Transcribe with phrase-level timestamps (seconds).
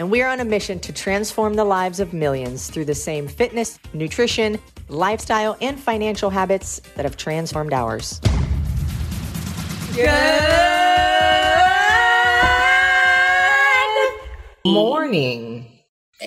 [0.00, 3.28] And we are on a mission to transform the lives of millions through the same
[3.28, 4.58] fitness, nutrition,
[4.88, 8.18] lifestyle, and financial habits that have transformed ours.
[9.94, 10.08] Good
[14.64, 15.80] morning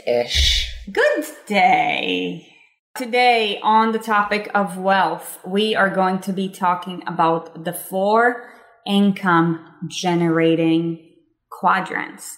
[0.05, 0.71] ish.
[0.91, 2.47] Good day.
[2.95, 8.53] Today, on the topic of wealth, we are going to be talking about the four
[8.85, 11.09] income generating
[11.49, 12.37] quadrants.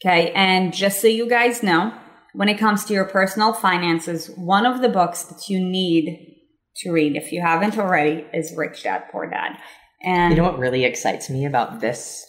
[0.00, 0.30] Okay.
[0.32, 1.92] And just so you guys know,
[2.34, 6.36] when it comes to your personal finances, one of the books that you need
[6.76, 9.56] to read, if you haven't already, is Rich Dad Poor Dad.
[10.02, 12.24] And you know what really excites me about this?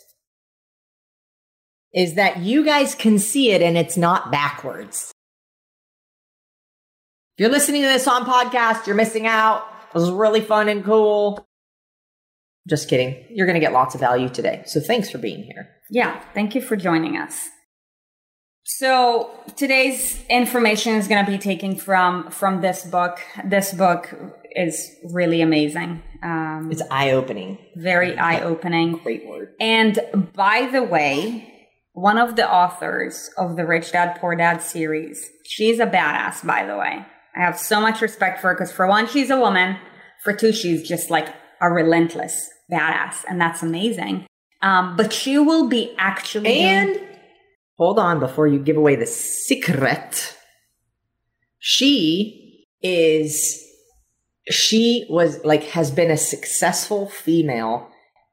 [1.93, 5.11] Is that you guys can see it and it's not backwards.
[7.35, 9.63] If you're listening to this on podcast, you're missing out.
[9.93, 11.45] This is really fun and cool.
[12.67, 13.25] Just kidding.
[13.29, 14.63] You're going to get lots of value today.
[14.65, 15.69] So thanks for being here.
[15.89, 17.49] Yeah, thank you for joining us.
[18.69, 23.19] So today's information is going to be taken from from this book.
[23.45, 24.13] This book
[24.51, 26.03] is really amazing.
[26.21, 27.59] Um, it's eye opening.
[27.77, 28.97] Very eye opening.
[28.97, 29.53] Great word.
[29.61, 29.97] And
[30.35, 35.79] by the way, one of the authors of the Rich Dad Poor Dad series, she's
[35.79, 36.45] a badass.
[36.45, 37.05] By the way,
[37.37, 39.77] I have so much respect for her because for one, she's a woman.
[40.25, 44.27] For two, she's just like a relentless badass, and that's amazing.
[44.61, 46.95] Um, but she will be actually and.
[46.95, 47.13] Doing-
[47.77, 50.35] hold on before you give away the secret.
[51.59, 53.63] She is,
[54.49, 57.89] she was like, has been a successful female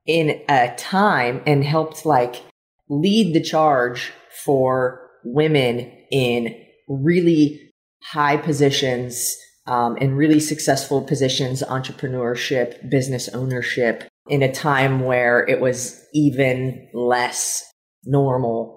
[0.07, 2.43] in a time and helped like
[2.89, 4.13] lead the charge
[4.45, 6.55] for women in
[6.89, 7.73] really
[8.03, 9.35] high positions
[9.67, 16.89] um, and really successful positions, entrepreneurship, business ownership in a time where it was even
[16.93, 17.65] less
[18.05, 18.74] normal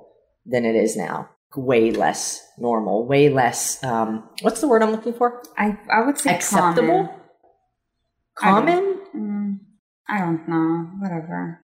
[0.47, 1.29] than it is now.
[1.55, 5.41] Way less normal, way less, um, what's the word I'm looking for?
[5.57, 7.09] I, I would say acceptable.
[8.35, 8.69] Common?
[8.69, 9.59] I don't, mm,
[10.07, 10.89] I don't know.
[10.99, 11.63] Whatever.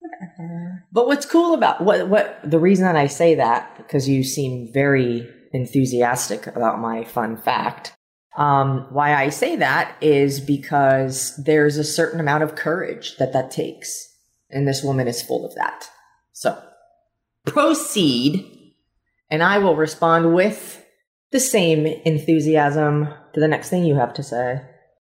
[0.00, 0.86] Whatever.
[0.92, 4.72] But what's cool about what what the reason that I say that because you seem
[4.72, 7.94] very enthusiastic about my fun fact.
[8.36, 13.50] Um, why I say that is because there's a certain amount of courage that that
[13.50, 14.08] takes,
[14.48, 15.88] and this woman is full of that.
[16.32, 16.60] So
[17.46, 18.74] proceed,
[19.30, 20.84] and I will respond with
[21.32, 24.62] the same enthusiasm to the next thing you have to say.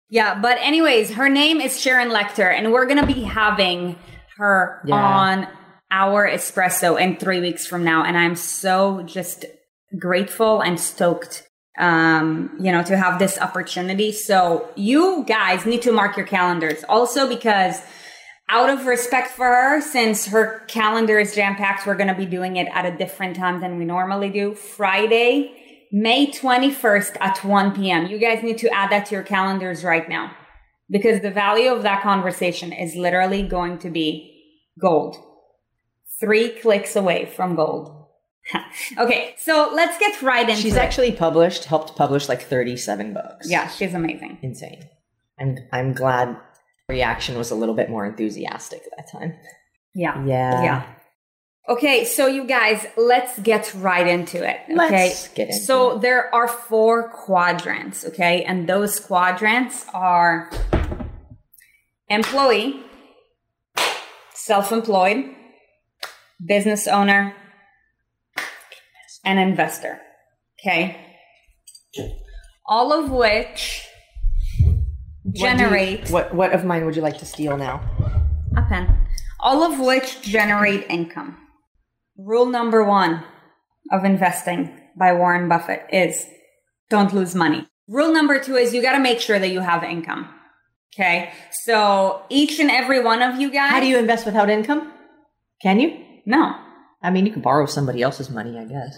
[0.09, 3.97] Yeah, but anyways, her name is Sharon Lechter, and we're gonna be having
[4.37, 4.95] her yeah.
[4.95, 5.47] on
[5.91, 9.45] our espresso in three weeks from now, and I'm so just
[9.97, 14.11] grateful and stoked um, you know, to have this opportunity.
[14.11, 17.81] So you guys need to mark your calendars also because
[18.49, 22.25] out of respect for her, since her calendar is jam packed, we're going to be
[22.25, 24.53] doing it at a different time than we normally do.
[24.53, 28.07] Friday, May 21st at 1 p.m.
[28.07, 30.35] You guys need to add that to your calendars right now
[30.89, 34.43] because the value of that conversation is literally going to be
[34.79, 35.15] gold.
[36.19, 38.07] Three clicks away from gold.
[38.97, 40.79] okay, so let's get right into She's it.
[40.79, 43.49] actually published, helped publish like 37 books.
[43.49, 44.39] Yeah, she's amazing.
[44.41, 44.89] Insane.
[45.39, 46.37] I'm I'm glad
[46.93, 49.33] reaction was a little bit more enthusiastic at that time.
[49.95, 50.23] Yeah.
[50.25, 50.63] Yeah.
[50.63, 50.83] Yeah.
[51.69, 54.57] Okay, so you guys, let's get right into it.
[54.69, 54.75] Okay.
[54.75, 56.01] Let's get into so it.
[56.01, 58.43] there are four quadrants, okay?
[58.43, 60.51] And those quadrants are
[62.09, 62.83] employee,
[64.33, 65.33] self-employed,
[66.45, 67.33] business owner,
[69.23, 70.01] and investor.
[70.59, 70.97] Okay?
[72.65, 73.87] All of which
[75.33, 76.09] generate.
[76.09, 77.81] What, you, what, what of mine would you like to steal now?
[78.55, 78.97] A pen.
[79.39, 81.37] All of which generate income.
[82.17, 83.23] Rule number one
[83.91, 86.25] of investing by Warren Buffett is
[86.89, 87.67] don't lose money.
[87.87, 90.29] Rule number two is you got to make sure that you have income.
[90.93, 91.31] Okay.
[91.63, 93.71] So each and every one of you guys.
[93.71, 94.93] How do you invest without income?
[95.61, 96.03] Can you?
[96.25, 96.55] No.
[97.01, 98.97] I mean, you can borrow somebody else's money, I guess.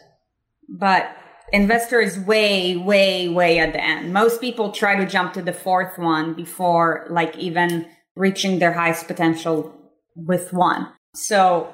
[0.70, 1.10] But
[1.54, 4.14] investor is way, way, way at the end.
[4.14, 9.08] Most people try to jump to the fourth one before like even reaching their highest
[9.08, 9.74] potential
[10.16, 10.88] with one.
[11.14, 11.74] So,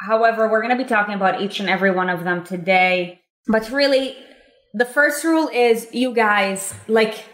[0.00, 3.20] however, we're going to be talking about each and every one of them today.
[3.46, 4.16] But really,
[4.74, 7.24] the first rule is you guys like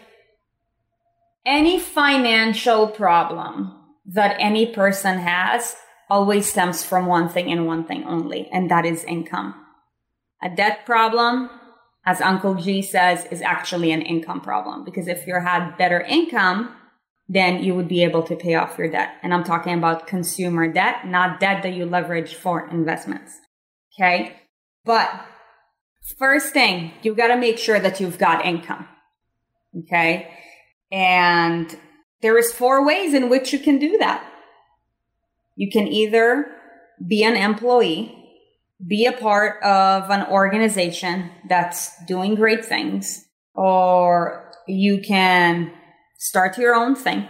[1.45, 3.73] any financial problem
[4.05, 5.75] that any person has
[6.09, 9.55] always stems from one thing and one thing only, and that is income.
[10.43, 11.49] A debt problem,
[12.05, 16.75] as Uncle G says, is actually an income problem because if you had better income,
[17.27, 19.15] then you would be able to pay off your debt.
[19.23, 23.31] And I'm talking about consumer debt, not debt that you leverage for investments.
[23.93, 24.35] Okay.
[24.83, 25.09] But
[26.19, 28.87] first thing, you got to make sure that you've got income.
[29.79, 30.31] Okay.
[30.91, 31.75] And
[32.21, 34.23] there is four ways in which you can do that.
[35.55, 36.45] You can either
[37.05, 38.24] be an employee,
[38.85, 45.71] be a part of an organization that's doing great things, or you can
[46.17, 47.27] start your own thing,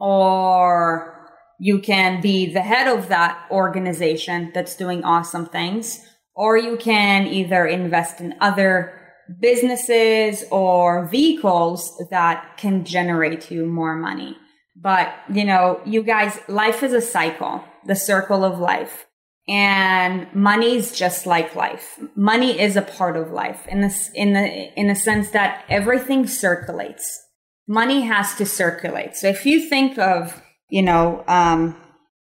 [0.00, 1.28] or
[1.60, 7.26] you can be the head of that organization that's doing awesome things, or you can
[7.26, 8.98] either invest in other
[9.40, 14.36] businesses or vehicles that can generate you more money.
[14.74, 19.06] But, you know, you guys, life is a cycle, the circle of life.
[19.48, 21.98] And money is just like life.
[22.14, 26.26] Money is a part of life in the, in the, in the sense that everything
[26.26, 27.20] circulates.
[27.66, 29.16] Money has to circulate.
[29.16, 31.76] So if you think of, you know, um,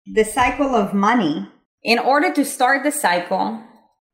[0.07, 1.49] the cycle of money,
[1.83, 3.63] in order to start the cycle,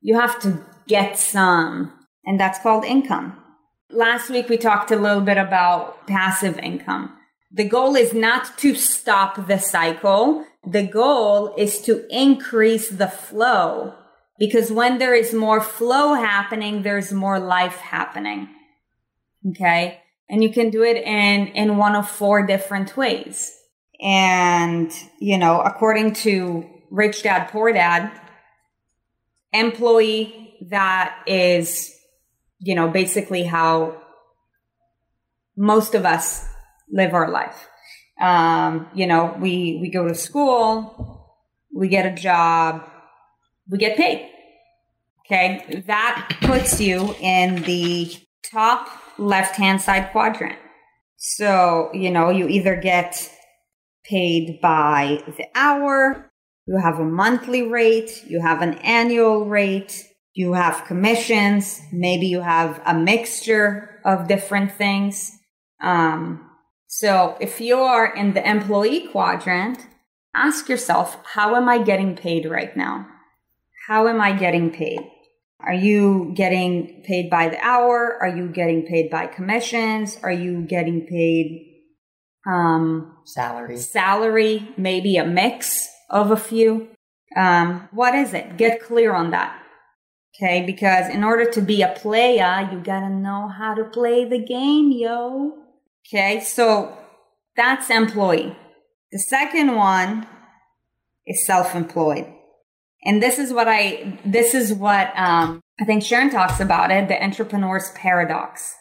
[0.00, 1.92] you have to get some
[2.28, 3.42] and that's called income.
[3.90, 7.16] Last week, we talked a little bit about passive income.
[7.50, 10.44] The goal is not to stop the cycle.
[10.66, 13.94] The goal is to increase the flow
[14.38, 18.48] because when there is more flow happening, there's more life happening.
[19.50, 20.00] Okay.
[20.28, 23.54] And you can do it in, in one of four different ways.
[24.00, 28.12] And, you know, according to Rich Dad Poor Dad,
[29.52, 31.98] employee that is
[32.60, 34.00] you know, basically how
[35.56, 36.44] most of us
[36.90, 37.68] live our life.
[38.20, 41.36] Um, you know, we, we go to school,
[41.72, 42.84] we get a job,
[43.68, 44.30] we get paid.
[45.26, 45.82] Okay.
[45.86, 48.10] That puts you in the
[48.50, 48.88] top
[49.18, 50.58] left hand side quadrant.
[51.16, 53.30] So, you know, you either get
[54.04, 56.30] paid by the hour,
[56.66, 60.04] you have a monthly rate, you have an annual rate,
[60.34, 65.36] you have commissions, maybe you have a mixture of different things.
[65.82, 66.47] Um,
[66.88, 69.86] so if you are in the employee quadrant,
[70.34, 73.06] ask yourself, how am I getting paid right now?
[73.86, 75.00] How am I getting paid?
[75.60, 78.16] Are you getting paid by the hour?
[78.22, 80.18] Are you getting paid by commissions?
[80.22, 81.82] Are you getting paid
[82.46, 83.76] um, salary?
[83.76, 86.88] Salary, maybe a mix of a few.
[87.36, 88.56] Um, what is it?
[88.56, 89.62] Get clear on that.
[90.34, 94.42] Okay, because in order to be a player, you gotta know how to play the
[94.42, 95.67] game, yo.
[96.08, 96.96] Okay, so
[97.56, 98.56] that's employee.
[99.12, 100.26] The second one
[101.26, 102.32] is self-employed.
[103.04, 107.08] And this is what I, this is what, um, I think Sharon talks about it,
[107.08, 108.74] the entrepreneur's paradox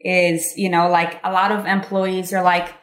[0.00, 2.74] is, you know, like a lot of employees are like,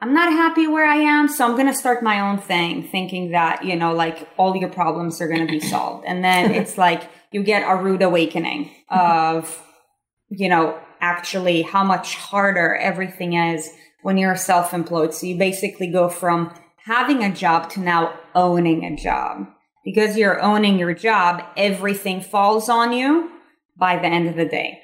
[0.00, 3.30] I'm not happy where I am, so I'm going to start my own thing, thinking
[3.30, 6.06] that, you know, like all your problems are going to be solved.
[6.06, 9.62] And then it's like, you get a rude awakening of,
[10.28, 13.68] you know, actually how much harder everything is
[14.02, 15.12] when you're self employed.
[15.12, 16.54] So you basically go from
[16.84, 19.46] having a job to now owning a job.
[19.84, 23.30] Because you're owning your job, everything falls on you
[23.76, 24.78] by the end of the day.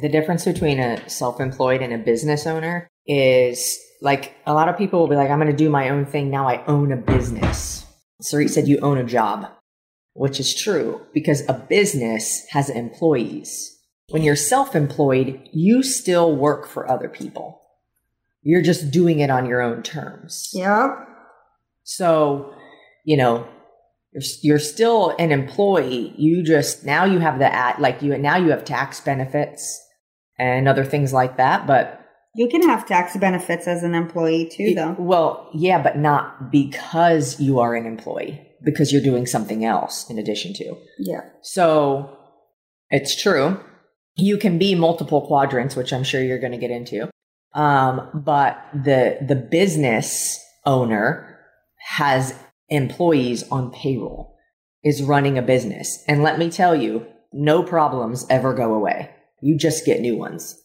[0.00, 4.78] The difference between a self employed and a business owner is like a lot of
[4.78, 6.30] people will be like, I'm going to do my own thing.
[6.30, 7.84] Now I own a business.
[8.22, 9.46] Sarit said you own a job
[10.14, 13.78] which is true because a business has employees.
[14.10, 17.60] When you're self employed, you still work for other people.
[18.42, 20.50] You're just doing it on your own terms.
[20.52, 21.08] Yep.
[21.84, 22.54] So,
[23.04, 23.46] you know,
[24.12, 26.14] you're, you're still an employee.
[26.16, 29.80] You just, now you have the at, like you, and now you have tax benefits
[30.38, 31.66] and other things like that.
[31.66, 32.00] But
[32.34, 34.96] you can have tax benefits as an employee too, though.
[34.98, 40.18] Well, yeah, but not because you are an employee because you're doing something else in
[40.18, 40.76] addition to.
[40.98, 41.22] Yeah.
[41.42, 42.16] So
[42.90, 43.60] it's true.
[44.20, 47.08] You can be multiple quadrants, which I'm sure you're going to get into.
[47.54, 51.38] Um, but the, the business owner
[51.78, 52.34] has
[52.68, 54.36] employees on payroll,
[54.84, 56.04] is running a business.
[56.06, 59.10] And let me tell you, no problems ever go away.
[59.40, 60.60] You just get new ones.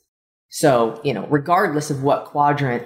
[0.49, 2.83] So, you know, regardless of what quadrant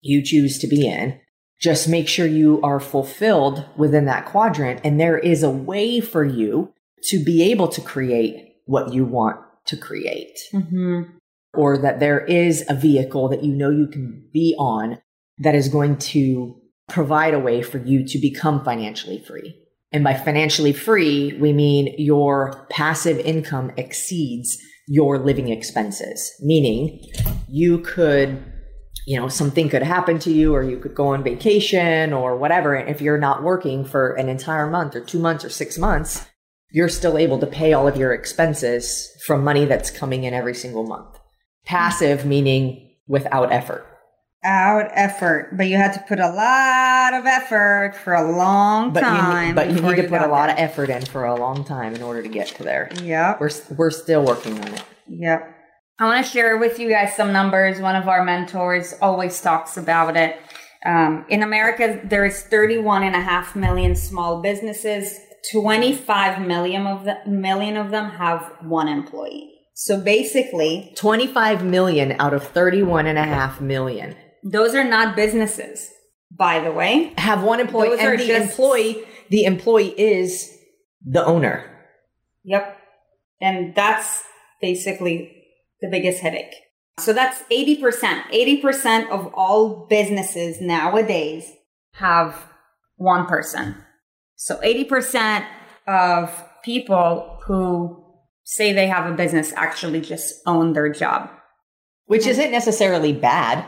[0.00, 1.20] you choose to be in,
[1.60, 4.80] just make sure you are fulfilled within that quadrant.
[4.84, 6.72] And there is a way for you
[7.08, 10.38] to be able to create what you want to create.
[10.52, 11.02] Mm-hmm.
[11.54, 14.98] or that there is a vehicle that you know you can be on
[15.38, 16.54] that is going to
[16.88, 19.54] provide a way for you to become financially free.
[19.92, 27.00] And by financially free, we mean your passive income exceeds your living expenses, meaning
[27.48, 28.42] you could,
[29.06, 32.74] you know, something could happen to you or you could go on vacation or whatever.
[32.74, 36.26] And if you're not working for an entire month or two months or six months,
[36.70, 40.54] you're still able to pay all of your expenses from money that's coming in every
[40.54, 41.18] single month.
[41.64, 43.86] Passive meaning without effort
[44.44, 49.00] out effort, but you had to put a lot of effort for a long but
[49.00, 49.48] time.
[49.48, 50.56] You, but you need to put a lot there.
[50.56, 52.90] of effort in for a long time in order to get to there.
[53.02, 53.40] Yep.
[53.40, 54.84] We're, we're still working on it.
[55.08, 55.54] Yep.
[55.98, 57.80] I want to share with you guys some numbers.
[57.80, 60.40] One of our mentors always talks about it.
[60.86, 65.18] Um, in America, there is 31 and a half million small businesses.
[65.52, 69.54] 25 million of, the, million of them have one employee.
[69.74, 75.90] So basically, 25 million out of 31 and a half million those are not businesses,
[76.30, 77.12] by the way.
[77.18, 78.50] Have one employee Those and the just...
[78.50, 80.56] employee, the employee is
[81.04, 81.64] the owner.
[82.44, 82.76] Yep.
[83.40, 84.24] And that's
[84.60, 85.32] basically
[85.80, 86.54] the biggest headache.
[86.98, 88.22] So that's 80%.
[88.32, 91.50] 80% of all businesses nowadays
[91.94, 92.50] have
[92.96, 93.76] one person.
[94.38, 95.44] So 80%
[95.88, 98.04] of people who
[98.44, 101.28] say they have a business actually just own their job.
[102.06, 103.66] Which isn't necessarily bad.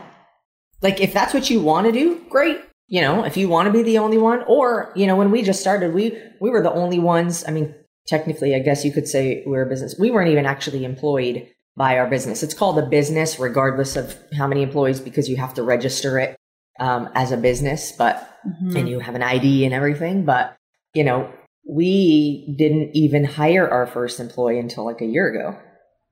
[0.81, 2.59] Like if that's what you want to do, great.
[2.87, 5.43] You know, if you want to be the only one or, you know, when we
[5.43, 7.75] just started, we we were the only ones, I mean,
[8.07, 9.95] technically, I guess you could say we're a business.
[9.99, 12.43] We weren't even actually employed by our business.
[12.43, 16.37] It's called a business regardless of how many employees because you have to register it
[16.79, 18.77] um, as a business, but mm-hmm.
[18.77, 20.57] and you have an ID and everything, but
[20.93, 21.31] you know,
[21.67, 25.57] we didn't even hire our first employee until like a year ago.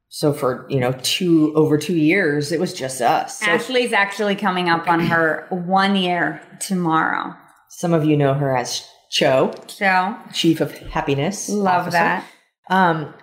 [0.10, 3.40] So for, you know, two over two years, it was just us.
[3.40, 7.36] So Ashley's actually coming up on her one year tomorrow.
[7.70, 9.54] Some of you know her as Cho.
[9.68, 10.18] Cho.
[10.34, 11.50] Chief of Happiness.
[11.50, 11.92] Love officer.
[11.92, 12.26] that.
[12.72, 13.14] Um,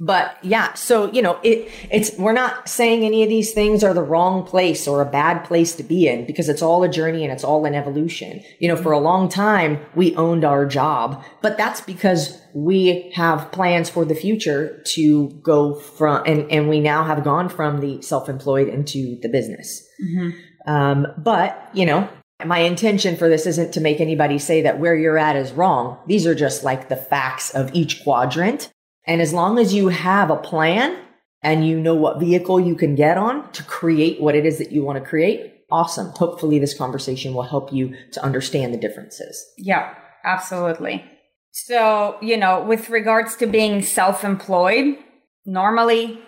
[0.00, 3.92] but yeah so you know it it's we're not saying any of these things are
[3.92, 7.22] the wrong place or a bad place to be in because it's all a journey
[7.22, 11.22] and it's all an evolution you know for a long time we owned our job
[11.42, 16.80] but that's because we have plans for the future to go from and and we
[16.80, 20.30] now have gone from the self-employed into the business mm-hmm.
[20.70, 22.08] um, but you know
[22.46, 25.98] my intention for this isn't to make anybody say that where you're at is wrong.
[26.06, 28.72] These are just like the facts of each quadrant.
[29.06, 30.98] And as long as you have a plan
[31.42, 34.72] and you know what vehicle you can get on to create what it is that
[34.72, 36.08] you want to create, awesome.
[36.10, 39.44] Hopefully this conversation will help you to understand the differences.
[39.56, 41.04] Yeah, absolutely.
[41.52, 44.98] So, you know, with regards to being self-employed,
[45.44, 46.20] normally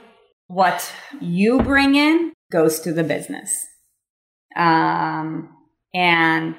[0.49, 3.67] what you bring in goes to the business.
[4.57, 5.50] Um,
[5.95, 6.57] and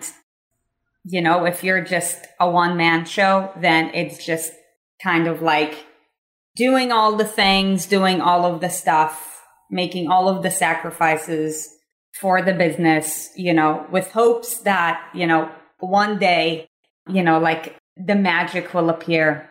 [1.05, 4.53] you know, if you're just a one man show, then it's just
[5.01, 5.85] kind of like
[6.55, 11.69] doing all the things, doing all of the stuff, making all of the sacrifices
[12.19, 16.67] for the business, you know, with hopes that, you know, one day,
[17.07, 19.49] you know, like the magic will appear.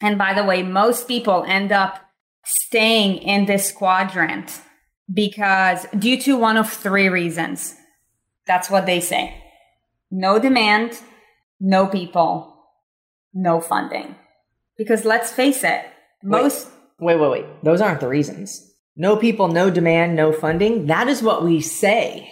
[0.00, 2.00] And by the way, most people end up
[2.44, 4.60] staying in this quadrant
[5.12, 7.76] because due to one of three reasons.
[8.46, 9.36] That's what they say.
[10.10, 11.00] No demand,
[11.60, 12.56] no people,
[13.32, 14.16] no funding.
[14.76, 15.86] Because let's face it,
[16.22, 16.68] most.
[17.00, 17.64] Wait, wait, wait.
[17.64, 18.72] Those aren't the reasons.
[18.96, 20.86] No people, no demand, no funding.
[20.86, 22.30] That is what we say.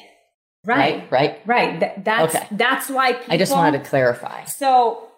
[0.64, 1.10] Right.
[1.10, 1.40] Right.
[1.46, 1.46] Right.
[1.46, 1.80] right.
[1.80, 2.46] Th- that's okay.
[2.52, 4.44] that's why people, I just wanted to clarify.
[4.44, 5.08] So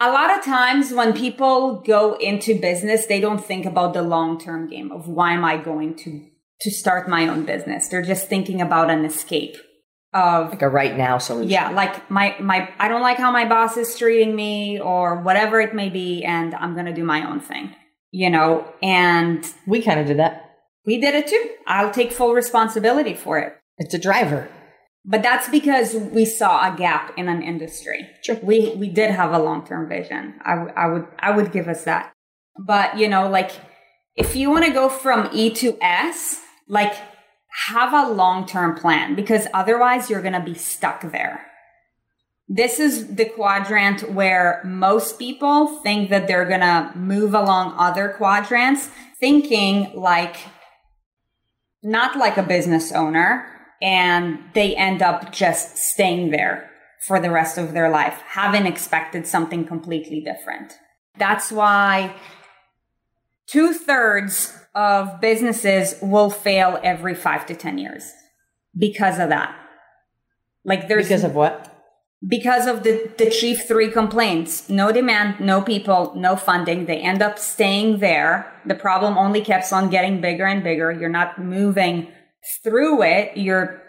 [0.00, 4.70] a lot of times when people go into business, they don't think about the long-term
[4.70, 6.26] game of why am I going to
[6.62, 7.88] to start my own business.
[7.88, 9.56] They're just thinking about an escape
[10.12, 11.50] of like a right now solution.
[11.50, 15.60] Yeah, like my my I don't like how my boss is treating me or whatever
[15.60, 17.74] it may be and I'm going to do my own thing
[18.10, 20.56] you know, and we kind of did that.
[20.86, 21.50] We did it too.
[21.66, 23.56] I'll take full responsibility for it.
[23.78, 24.48] It's a driver.
[25.04, 28.08] But that's because we saw a gap in an industry.
[28.22, 28.36] Sure.
[28.42, 30.34] We we did have a long term vision.
[30.44, 32.12] I, w- I would I would give us that.
[32.58, 33.52] But you know, like
[34.16, 36.94] if you want to go from E to S, like
[37.66, 41.46] have a long term plan because otherwise you're gonna be stuck there.
[42.48, 48.14] This is the quadrant where most people think that they're going to move along other
[48.16, 48.88] quadrants,
[49.20, 50.36] thinking like,
[51.82, 53.46] not like a business owner,
[53.82, 56.70] and they end up just staying there
[57.06, 60.72] for the rest of their life, having expected something completely different.
[61.18, 62.14] That's why
[63.46, 68.10] two thirds of businesses will fail every five to 10 years
[68.76, 69.54] because of that.
[70.64, 71.67] Like there's Because of what?
[72.26, 74.68] Because of the, the chief three complaints.
[74.68, 76.86] No demand no people no funding.
[76.86, 78.52] They end up staying there.
[78.66, 80.90] The problem only keeps on getting bigger and bigger.
[80.90, 82.08] You're not moving
[82.64, 83.36] through it.
[83.36, 83.82] You're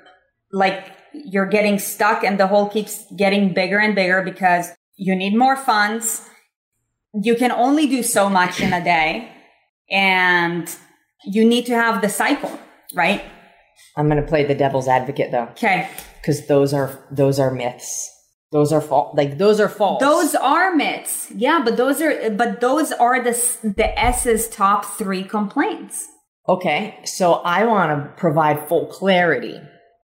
[0.51, 5.36] like you're getting stuck and the hole keeps getting bigger and bigger because you need
[5.36, 6.27] more funds.
[7.13, 9.31] You can only do so much in a day
[9.89, 10.69] and
[11.25, 12.59] you need to have the cycle
[12.93, 13.24] right?
[13.95, 15.89] I'm going to play the devil's advocate though, okay.
[16.21, 18.15] Because those are those are myths.
[18.51, 19.15] Those are false.
[19.15, 20.01] Like those are false.
[20.01, 21.32] Those are myths.
[21.36, 23.32] Yeah, but those are but those are the
[23.63, 26.08] the S's top 3 complaints.
[26.48, 29.60] Okay, so I want to provide full clarity.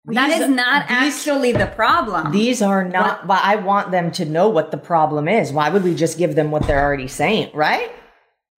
[0.07, 2.33] that These- is not these- actually the problem.
[2.33, 5.53] These are not, but I want them to know what the problem is.
[5.53, 7.91] Why would we just give them what they're already saying, right?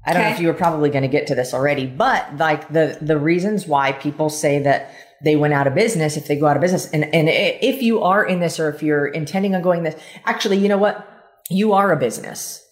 [0.06, 2.72] I don't know if you were probably going to get to this already, but like
[2.72, 4.90] the the reasons why people say that
[5.24, 8.02] they went out of business if they go out of business, and and if you
[8.02, 11.08] are in this or if you're intending on going this, actually, you know what?
[11.50, 12.62] You are a business.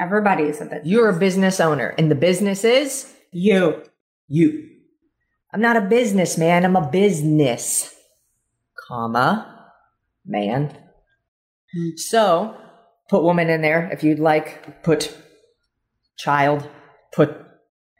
[0.00, 0.86] Everybody is a business.
[0.86, 3.82] You're a business owner, and the business is You.
[4.28, 4.68] you.
[5.52, 6.64] I'm not a businessman.
[6.64, 7.94] I'm a business,
[8.86, 9.70] comma,
[10.26, 10.76] man.
[11.96, 12.54] So
[13.08, 14.82] put woman in there if you'd like.
[14.82, 15.16] Put
[16.18, 16.68] child.
[17.12, 17.34] Put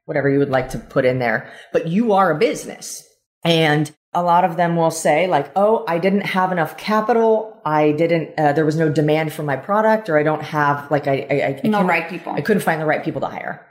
[0.05, 1.51] whatever you would like to put in there.
[1.73, 3.08] But you are a business.
[3.45, 7.61] And a lot of them will say like, oh, I didn't have enough capital.
[7.65, 11.07] I didn't, uh, there was no demand for my product or I don't have like,
[11.07, 12.33] I, I, I No right people.
[12.33, 13.65] I couldn't find the right people to hire.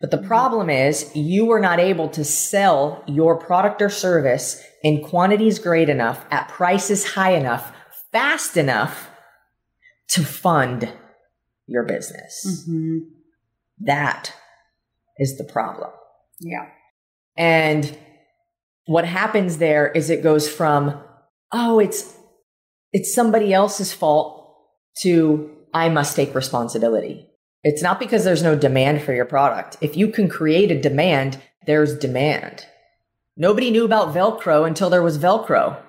[0.00, 5.02] But the problem is you were not able to sell your product or service in
[5.02, 7.72] quantities great enough, at prices high enough,
[8.10, 9.10] fast enough
[10.08, 10.92] to fund
[11.66, 12.66] your business.
[12.68, 12.98] Mhm.
[13.78, 14.34] That
[15.18, 15.90] is the problem.
[16.40, 16.66] Yeah.
[17.36, 17.96] And
[18.86, 21.00] what happens there is it goes from,
[21.52, 22.16] oh, it's
[22.92, 24.56] it's somebody else's fault
[25.00, 27.28] to I must take responsibility.
[27.64, 29.76] It's not because there's no demand for your product.
[29.80, 32.66] If you can create a demand, there's demand.
[33.36, 35.80] Nobody knew about Velcro until there was Velcro.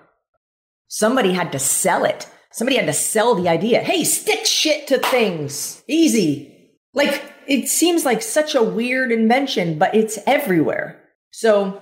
[0.88, 2.30] Somebody had to sell it.
[2.52, 3.82] Somebody had to sell the idea.
[3.82, 5.84] Hey, stick shit to things.
[5.88, 6.72] Easy.
[6.94, 11.02] Like, it seems like such a weird invention, but it's everywhere.
[11.32, 11.82] So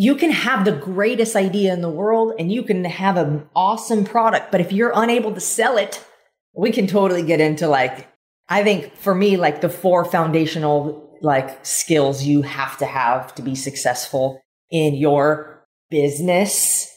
[0.00, 4.04] you can have the greatest idea in the world and you can have an awesome
[4.04, 6.04] product, but if you're unable to sell it,
[6.54, 8.06] we can totally get into like,
[8.48, 13.42] I think for me, like the four foundational like skills you have to have to
[13.42, 16.88] be successful in your business.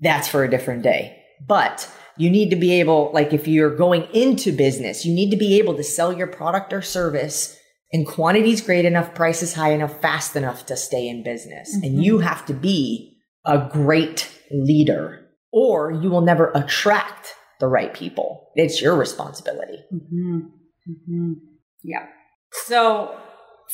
[0.00, 1.22] That's for a different day.
[1.46, 1.86] But
[2.16, 5.58] you need to be able, like if you're going into business, you need to be
[5.58, 7.59] able to sell your product or service
[7.92, 11.74] in quantities great enough, prices high enough, fast enough to stay in business.
[11.82, 17.92] And you have to be a great leader or you will never attract the right
[17.92, 18.50] people.
[18.54, 19.78] It's your responsibility.
[19.90, 20.38] hmm
[20.86, 21.32] hmm
[21.82, 22.06] Yeah.
[22.52, 23.18] So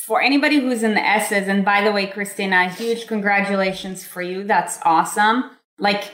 [0.07, 4.45] for anybody who's in the S's, and by the way, Christina, huge congratulations for you.
[4.45, 5.51] That's awesome.
[5.79, 6.13] Like,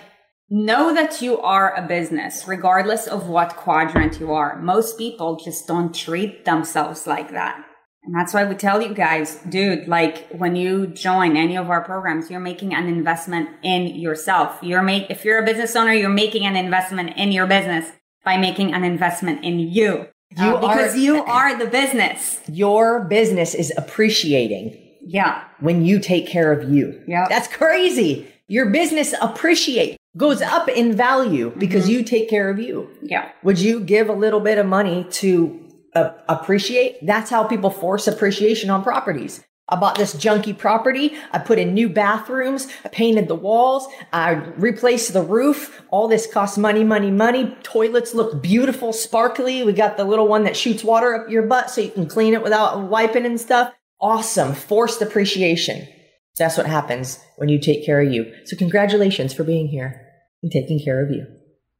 [0.50, 4.60] know that you are a business, regardless of what quadrant you are.
[4.60, 7.64] Most people just don't treat themselves like that.
[8.04, 11.82] And that's why we tell you guys, dude, like when you join any of our
[11.84, 14.58] programs, you're making an investment in yourself.
[14.60, 17.92] You're make, if you're a business owner, you're making an investment in your business
[18.24, 20.06] by making an investment in you.
[20.36, 22.40] You Uh, because are- you are the business.
[22.48, 25.42] Your business is appreciating Yeah.
[25.60, 26.94] when you take care of you.
[27.06, 27.26] Yeah.
[27.28, 28.26] That's crazy.
[28.48, 32.88] Your business appreciate goes up in value because you take care of you.
[33.02, 33.26] Yeah.
[33.42, 35.58] Would you give a little bit of money to
[35.94, 37.04] uh, appreciate?
[37.04, 39.42] That's how people force appreciation on properties.
[39.68, 41.14] I bought this junky property.
[41.30, 42.68] I put in new bathrooms.
[42.84, 43.86] I painted the walls.
[44.12, 45.82] I replaced the roof.
[45.90, 47.56] All this costs money, money, money.
[47.62, 49.62] Toilets look beautiful, sparkly.
[49.62, 52.34] We got the little one that shoots water up your butt so you can clean
[52.34, 53.72] it without wiping and stuff.
[54.00, 54.52] Awesome.
[54.52, 55.88] Forced appreciation.
[56.36, 58.30] That's what happens when you take care of you.
[58.44, 60.06] So congratulations for being here
[60.42, 61.26] and taking care of you.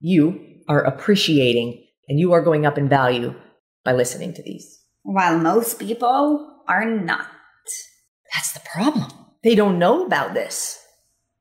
[0.01, 3.35] You are appreciating and you are going up in value
[3.85, 4.81] by listening to these.
[5.03, 7.27] While most people are not.
[8.35, 9.11] That's the problem.
[9.43, 10.79] They don't know about this.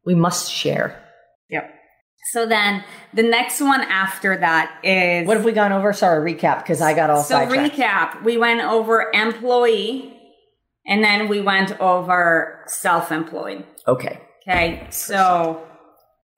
[0.06, 1.00] We must share.
[1.50, 1.70] Yep.
[2.32, 5.94] So then the next one after that is What have we gone over?
[5.94, 7.76] Sorry, recap because I got all so sidetracked.
[7.76, 8.24] recap.
[8.24, 10.18] We went over employee
[10.86, 13.66] and then we went over self-employed.
[13.88, 14.20] Okay.
[14.48, 14.88] Okay.
[14.90, 15.68] So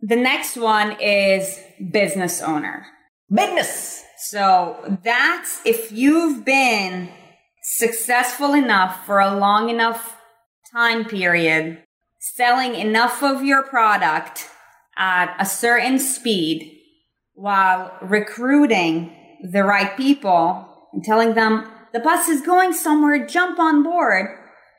[0.01, 1.59] the next one is
[1.91, 2.85] business owner.
[3.33, 4.03] Business.
[4.29, 7.09] So that's if you've been
[7.61, 10.15] successful enough for a long enough
[10.71, 11.83] time period,
[12.35, 14.49] selling enough of your product
[14.97, 16.79] at a certain speed
[17.33, 19.13] while recruiting
[19.51, 24.27] the right people and telling them the bus is going somewhere, jump on board,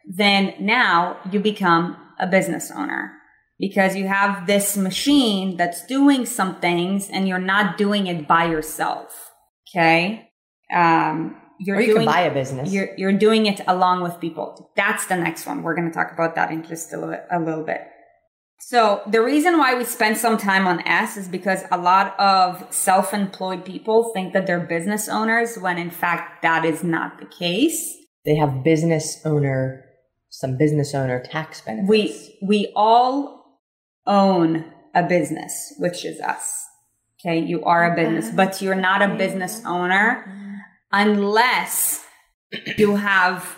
[0.07, 3.13] then now you become a business owner
[3.59, 8.47] because you have this machine that's doing some things and you're not doing it by
[8.47, 9.33] yourself.
[9.75, 10.31] Okay.
[10.73, 12.73] Um, you're or you doing, can buy a business.
[12.73, 14.71] You're, you're doing it along with people.
[14.77, 15.63] That's the next one.
[15.63, 17.81] We're going to talk about that in just a little, a little bit.
[18.61, 22.67] So the reason why we spend some time on S is because a lot of
[22.73, 27.95] self-employed people think that they're business owners when in fact that is not the case.
[28.25, 29.85] They have business owner,
[30.31, 31.89] some business owner tax benefits.
[31.89, 33.61] We, we all
[34.07, 36.63] own a business, which is us.
[37.25, 37.39] Okay.
[37.39, 40.61] You are a business, but you're not a business owner
[40.93, 42.05] unless
[42.77, 43.57] you have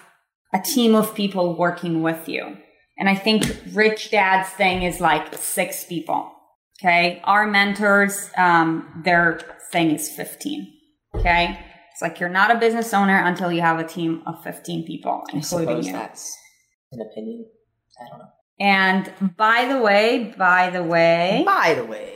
[0.54, 2.56] a team of people working with you.
[2.98, 6.32] And I think Rich Dad's thing is like six people.
[6.80, 7.20] Okay.
[7.24, 9.40] Our mentors, um, their
[9.72, 10.72] thing is 15.
[11.14, 11.58] Okay.
[11.92, 15.24] It's like you're not a business owner until you have a team of 15 people,
[15.32, 15.92] including you.
[15.92, 16.36] That's
[16.92, 17.46] an opinion.
[17.98, 18.26] I don't know.
[18.58, 22.15] And by the way, by the way, by the way,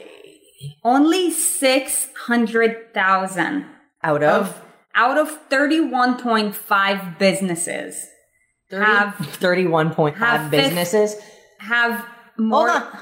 [0.85, 3.67] only 600,000
[4.03, 4.63] out of, of
[4.95, 8.07] out of 31.5 businesses
[8.71, 11.17] 30, have 31.5 businesses
[11.59, 12.71] have more.
[12.71, 12.99] Hold on.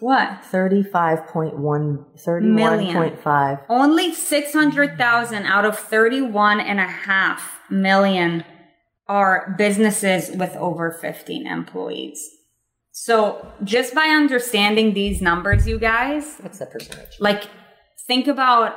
[0.00, 0.42] What?
[0.50, 3.64] 35.1, 31.5.
[3.68, 8.42] Only 600,000 out of 31 and a half million
[9.06, 12.28] are businesses with over 15 employees.
[12.92, 16.36] So just by understanding these numbers, you guys.
[16.40, 17.18] What's the percentage?
[17.18, 17.44] Like,
[18.06, 18.76] think about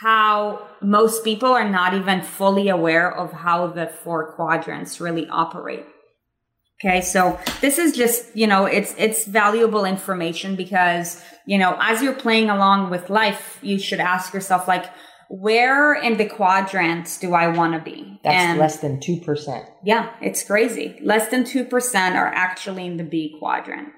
[0.00, 5.84] how most people are not even fully aware of how the four quadrants really operate.
[6.80, 12.02] Okay, so this is just, you know, it's it's valuable information because, you know, as
[12.02, 14.86] you're playing along with life, you should ask yourself like
[15.28, 18.18] where in the quadrants do I want to be?
[18.24, 19.66] That's and less than 2%.
[19.84, 20.98] Yeah, it's crazy.
[21.02, 23.88] Less than 2% are actually in the B quadrant.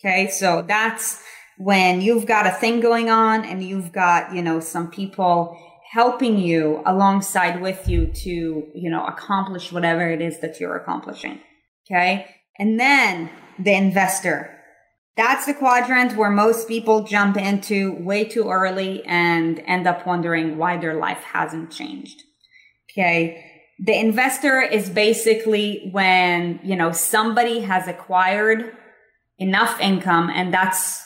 [0.00, 1.22] Okay, so that's
[1.56, 5.58] when you've got a thing going on and you've got, you know, some people
[5.92, 8.30] helping you alongside with you to,
[8.74, 11.40] you know, accomplish whatever it is that you're accomplishing.
[11.86, 12.26] Okay.
[12.58, 14.53] And then the investor.
[15.16, 20.58] That's the quadrant where most people jump into way too early and end up wondering
[20.58, 22.22] why their life hasn't changed.
[22.90, 23.50] Okay.
[23.78, 28.76] The investor is basically when, you know, somebody has acquired
[29.38, 31.04] enough income and that's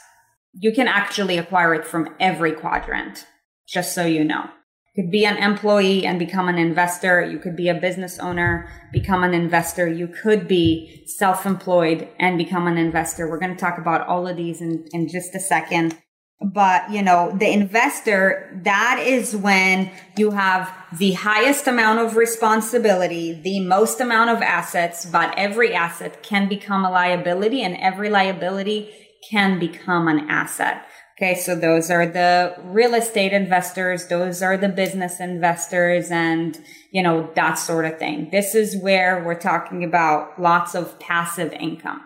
[0.55, 3.27] you can actually acquire it from every quadrant,
[3.67, 4.49] just so you know.
[4.99, 7.23] Could be an employee and become an investor.
[7.25, 9.87] You could be a business owner, become an investor.
[9.87, 13.31] You could be self-employed and become an investor.
[13.31, 15.97] We're going to talk about all of these in, in just a second.
[16.41, 23.35] But, you know, the investor, that is when you have the highest amount of responsibility,
[23.35, 28.91] the most amount of assets, but every asset can become a liability and every liability
[29.31, 30.88] can become an asset.
[31.21, 36.57] Okay, so those are the real estate investors, those are the business investors, and
[36.93, 38.29] you know, that sort of thing.
[38.31, 42.01] This is where we're talking about lots of passive income.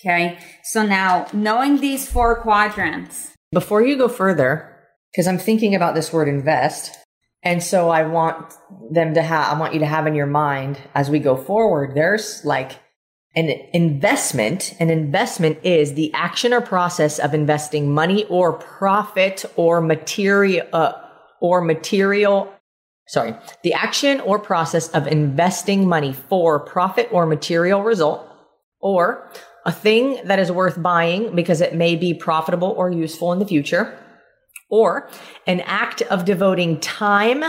[0.00, 3.32] Okay, so now knowing these four quadrants.
[3.52, 4.76] Before you go further,
[5.12, 6.96] because I'm thinking about this word invest,
[7.44, 8.54] and so I want
[8.90, 11.94] them to have, I want you to have in your mind as we go forward,
[11.94, 12.72] there's like
[13.36, 19.80] an investment, an investment is the action or process of investing money or profit or
[19.80, 20.92] material, uh,
[21.40, 22.52] or material,
[23.06, 28.26] sorry, the action or process of investing money for profit or material result
[28.80, 29.30] or
[29.66, 33.46] a thing that is worth buying because it may be profitable or useful in the
[33.46, 33.98] future
[34.70, 35.08] or
[35.46, 37.44] an act of devoting time,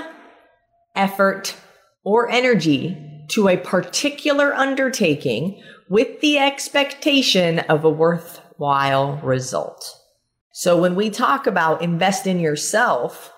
[0.95, 1.55] effort,
[2.03, 9.95] or energy to a particular undertaking with the expectation of a worthwhile result.
[10.53, 13.33] So when we talk about invest in yourself,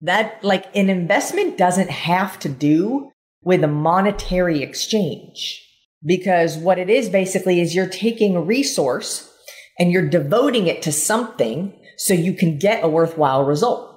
[0.00, 3.10] that like an investment doesn't have to do
[3.42, 5.64] with a monetary exchange
[6.04, 9.32] because what it is basically is you're taking a resource
[9.78, 13.88] and you're devoting it to something so you can get a worthwhile result.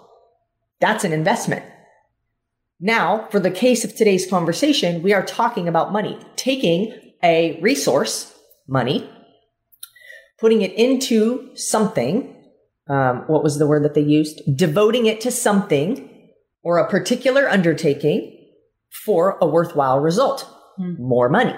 [0.80, 1.66] That's an investment.
[2.80, 8.38] Now, for the case of today's conversation, we are talking about money, taking a resource,
[8.68, 9.10] money,
[10.40, 12.36] putting it into something.
[12.90, 14.42] Um, what was the word that they used?
[14.56, 16.30] Devoting it to something
[16.64, 18.32] or a particular undertaking
[19.06, 20.48] for a worthwhile result,
[20.80, 21.00] mm.
[21.00, 21.56] more money.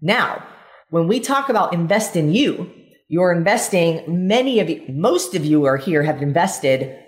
[0.00, 0.46] Now,
[0.90, 2.70] when we talk about invest in you,
[3.08, 6.98] you're investing, many of you, most of you are here have invested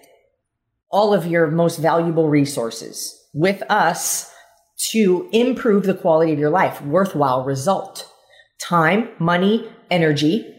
[0.91, 4.33] all of your most valuable resources with us
[4.93, 8.09] to improve the quality of your life, worthwhile result,
[8.61, 10.51] time, money, energy,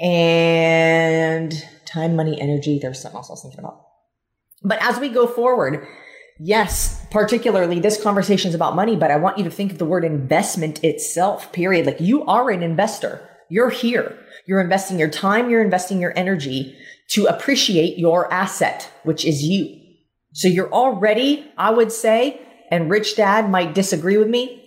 [0.00, 1.52] and
[1.86, 2.78] time, money, energy.
[2.80, 3.82] There's something else I was thinking about.
[4.62, 5.86] But as we go forward,
[6.38, 9.86] yes, particularly this conversation is about money, but I want you to think of the
[9.86, 11.86] word investment itself, period.
[11.86, 13.26] Like you are an investor.
[13.48, 14.16] You're here.
[14.46, 15.50] You're investing your time.
[15.50, 16.76] You're investing your energy
[17.08, 19.79] to appreciate your asset, which is you.
[20.40, 24.64] So you're already, I would say, and Rich Dad might disagree with me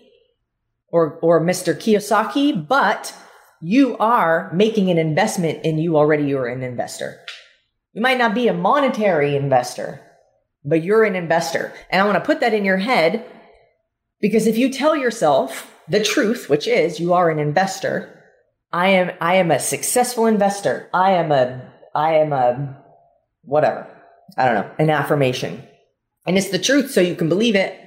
[0.90, 1.74] or, or Mr.
[1.74, 3.12] Kiyosaki, but
[3.60, 6.26] you are making an investment in you already.
[6.26, 7.20] You're an investor.
[7.94, 10.00] You might not be a monetary investor,
[10.64, 11.74] but you're an investor.
[11.90, 13.26] And I want to put that in your head
[14.22, 18.24] because if you tell yourself the truth, which is you are an investor,
[18.72, 20.88] I am, I am a successful investor.
[20.94, 22.78] I am a, I am a,
[23.42, 23.88] whatever.
[24.38, 25.64] I don't know, an affirmation.
[26.26, 27.78] And it's the truth so you can believe it,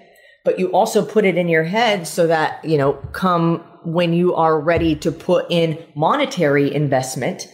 [0.45, 4.35] but you also put it in your head so that, you know, come when you
[4.35, 7.49] are ready to put in monetary investment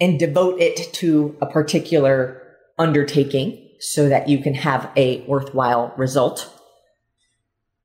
[0.00, 2.42] and devote it to a particular
[2.78, 6.48] undertaking so that you can have a worthwhile result.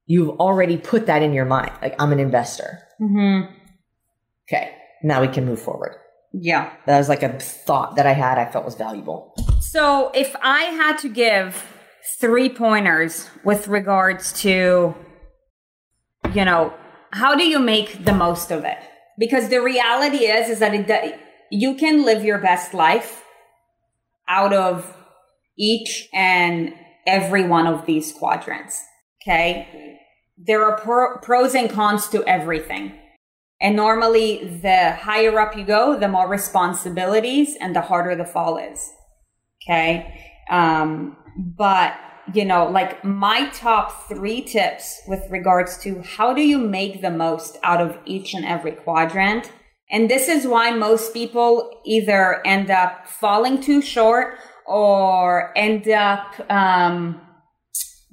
[0.06, 1.72] You've already put that in your mind.
[1.82, 2.80] Like, I'm an investor.
[3.02, 3.54] Mm-hmm.
[4.48, 4.74] Okay.
[5.04, 5.96] Now we can move forward.
[6.34, 6.72] Yeah.
[6.86, 9.36] That was like a thought that I had I felt was valuable.
[9.72, 11.62] So if I had to give
[12.22, 14.96] three pointers with regards to,
[16.34, 16.74] you know,
[17.12, 18.78] how do you make the most of it?
[19.20, 21.20] Because the reality is, is that it,
[21.52, 23.26] you can live your best life
[24.30, 24.96] out of
[25.58, 26.74] each and
[27.06, 28.82] every one of these quadrants.
[29.22, 30.00] Okay.
[30.38, 32.94] There are pro- pros and cons to everything.
[33.60, 38.58] And normally the higher up you go, the more responsibilities and the harder the fall
[38.58, 38.94] is.
[39.64, 40.22] Okay.
[40.50, 41.96] Um, but
[42.34, 47.12] you know, like my top three tips with regards to how do you make the
[47.12, 49.50] most out of each and every quadrant.
[49.90, 56.34] And this is why most people either end up falling too short or end up,
[56.52, 57.22] um,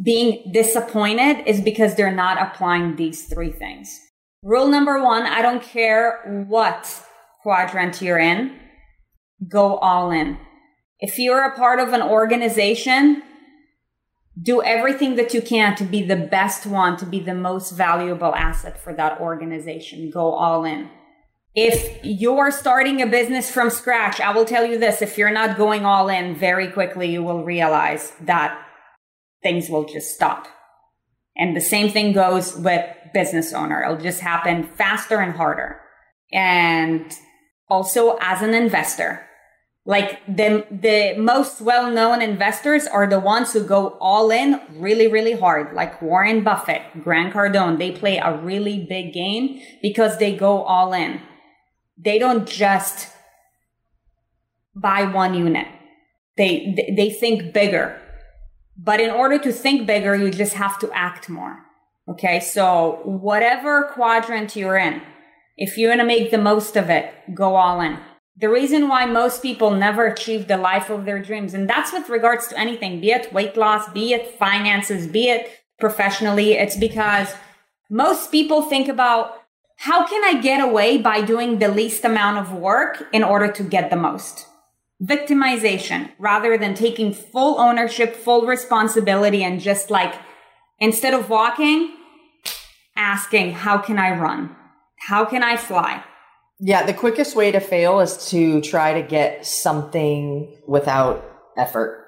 [0.02, 4.00] being disappointed is because they're not applying these three things.
[4.42, 7.02] Rule number one, I don't care what
[7.42, 8.58] quadrant you're in,
[9.48, 10.38] go all in.
[11.06, 13.22] If you're a part of an organization,
[14.40, 18.34] do everything that you can to be the best one, to be the most valuable
[18.34, 20.10] asset for that organization.
[20.10, 20.88] Go all in.
[21.54, 25.58] If you're starting a business from scratch, I will tell you this, if you're not
[25.58, 28.58] going all in very quickly, you will realize that
[29.42, 30.48] things will just stop.
[31.36, 33.82] And the same thing goes with business owner.
[33.82, 35.82] It'll just happen faster and harder.
[36.32, 37.12] And
[37.68, 39.20] also as an investor,
[39.86, 45.34] like the the most well-known investors are the ones who go all in really really
[45.34, 47.78] hard like warren buffett grant cardone.
[47.78, 51.20] They play a really big game because they go all in.
[51.98, 53.08] They don't just
[54.74, 55.68] buy one unit.
[56.36, 58.00] They they think bigger.
[58.76, 61.58] But in order to think bigger you just have to act more.
[62.08, 62.40] Okay?
[62.40, 65.02] So whatever quadrant you're in
[65.56, 67.98] if you want to make the most of it go all in
[68.36, 71.54] the reason why most people never achieve the life of their dreams.
[71.54, 75.50] And that's with regards to anything, be it weight loss, be it finances, be it
[75.78, 76.54] professionally.
[76.54, 77.34] It's because
[77.88, 79.42] most people think about
[79.76, 83.62] how can I get away by doing the least amount of work in order to
[83.62, 84.46] get the most?
[85.02, 90.14] Victimization rather than taking full ownership, full responsibility and just like
[90.78, 91.94] instead of walking,
[92.96, 94.56] asking, how can I run?
[94.96, 96.02] How can I fly?
[96.66, 101.22] Yeah, the quickest way to fail is to try to get something without
[101.58, 102.06] effort.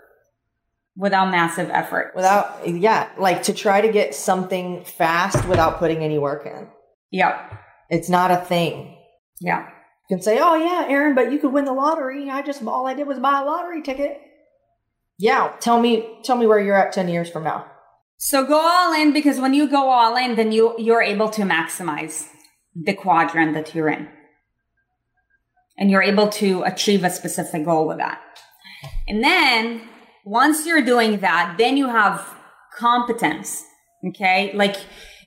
[0.96, 2.12] Without massive effort.
[2.16, 6.68] Without, yeah, like to try to get something fast without putting any work in.
[7.10, 7.38] Yeah.
[7.90, 8.96] It's not a thing.
[9.42, 9.68] Yeah.
[10.08, 12.30] You can say, oh, yeah, Aaron, but you could win the lottery.
[12.30, 14.22] I just, all I did was buy a lottery ticket.
[15.18, 15.52] Yeah.
[15.60, 17.66] Tell me, tell me where you're at 10 years from now.
[18.16, 21.42] So go all in because when you go all in, then you, you're able to
[21.42, 22.26] maximize
[22.74, 24.08] the quadrant that you're in
[25.78, 28.20] and you're able to achieve a specific goal with that.
[29.08, 29.82] And then
[30.24, 32.34] once you're doing that, then you have
[32.76, 33.64] competence.
[34.04, 34.52] Okay.
[34.54, 34.76] Like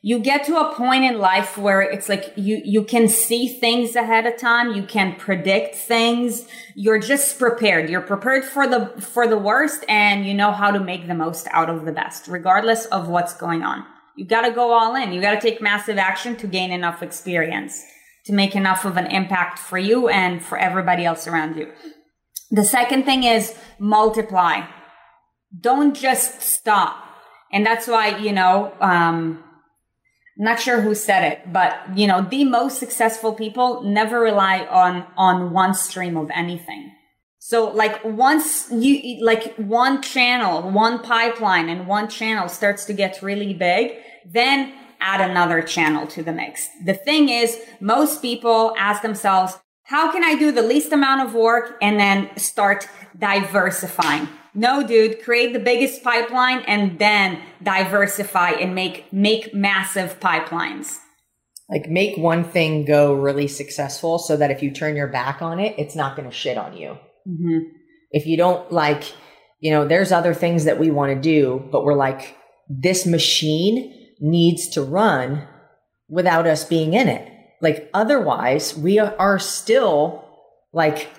[0.02, 3.96] you get to a point in life where it's like you you can see things
[3.96, 9.28] ahead of time you can predict things you're just prepared you're prepared for the for
[9.28, 12.86] the worst and you know how to make the most out of the best regardless
[12.86, 13.86] of what's going on
[14.16, 17.04] you got to go all in you got to take massive action to gain enough
[17.04, 17.84] experience
[18.30, 21.72] to make enough of an impact for you and for everybody else around you.
[22.52, 24.68] The second thing is multiply.
[25.60, 27.04] Don't just stop.
[27.52, 29.44] And that's why you know um
[30.40, 35.06] not sure who said it, but you know, the most successful people never rely on,
[35.18, 36.94] on one stream of anything.
[37.40, 43.22] So like once you, like one channel, one pipeline and one channel starts to get
[43.22, 46.68] really big, then add another channel to the mix.
[46.86, 51.34] The thing is, most people ask themselves, how can I do the least amount of
[51.34, 54.28] work and then start diversifying?
[54.54, 60.98] No, dude, create the biggest pipeline and then diversify and make, make massive pipelines.
[61.70, 65.60] Like make one thing go really successful so that if you turn your back on
[65.60, 66.98] it, it's not going to shit on you.
[67.28, 67.60] Mm-hmm.
[68.12, 69.04] If you don't like,
[69.60, 72.36] you know, there's other things that we want to do, but we're like,
[72.70, 75.48] this machine needs to run
[76.08, 77.32] without us being in it.
[77.62, 80.26] Like otherwise we are still
[80.72, 81.10] like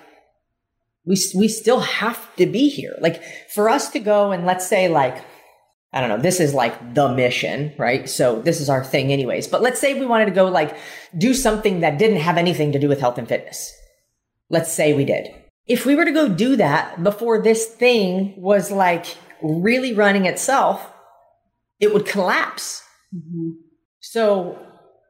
[1.05, 2.95] we, we still have to be here.
[2.99, 5.23] Like for us to go and let's say like,
[5.93, 8.07] I don't know, this is like the mission, right?
[8.07, 9.47] So this is our thing anyways.
[9.47, 10.77] But let's say we wanted to go like
[11.17, 13.73] do something that didn't have anything to do with health and fitness.
[14.49, 15.33] Let's say we did.
[15.67, 19.05] If we were to go do that before this thing was like
[19.41, 20.91] really running itself,
[21.79, 22.83] it would collapse.
[23.13, 23.51] Mm-hmm.
[23.99, 24.57] So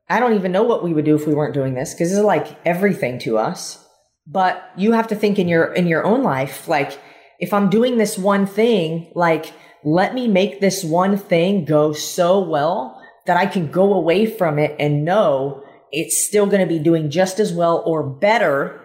[0.10, 2.20] I don't even know what we would do if we weren't doing this because is
[2.20, 3.86] like everything to us.
[4.28, 7.00] But you have to think in your, in your own life, like,
[7.40, 9.52] if I'm doing this one thing, like,
[9.84, 14.60] let me make this one thing go so well that I can go away from
[14.60, 18.80] it and know it's still going to be doing just as well or better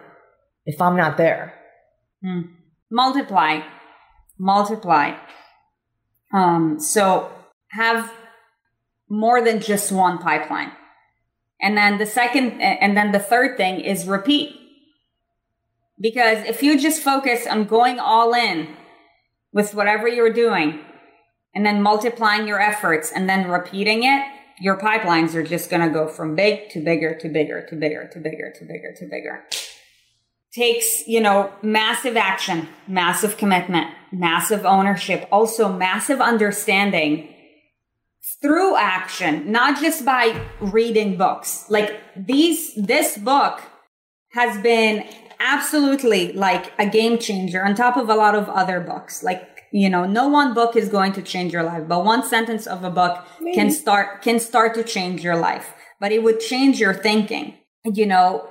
[0.65, 1.53] if I'm not there.
[2.23, 2.41] Hmm.
[2.89, 3.61] Multiply,
[4.39, 5.15] multiply.
[6.33, 7.31] Um, so
[7.71, 8.11] have
[9.09, 10.71] more than just one pipeline.
[11.61, 14.55] And then the second, and then the third thing is repeat.
[15.99, 18.75] Because if you just focus on going all in
[19.51, 20.79] with whatever you're doing
[21.55, 24.23] and then multiplying your efforts and then repeating it,
[24.59, 28.07] your pipelines are just going to go from big to bigger to bigger to bigger
[28.11, 29.43] to bigger to bigger to bigger.
[30.53, 37.33] Takes, you know, massive action, massive commitment, massive ownership, also massive understanding
[38.41, 41.65] through action, not just by reading books.
[41.69, 43.61] Like these, this book
[44.31, 45.07] has been
[45.39, 49.23] absolutely like a game changer on top of a lot of other books.
[49.23, 52.67] Like, you know, no one book is going to change your life, but one sentence
[52.67, 53.55] of a book Maybe.
[53.55, 58.05] can start, can start to change your life, but it would change your thinking, you
[58.05, 58.47] know.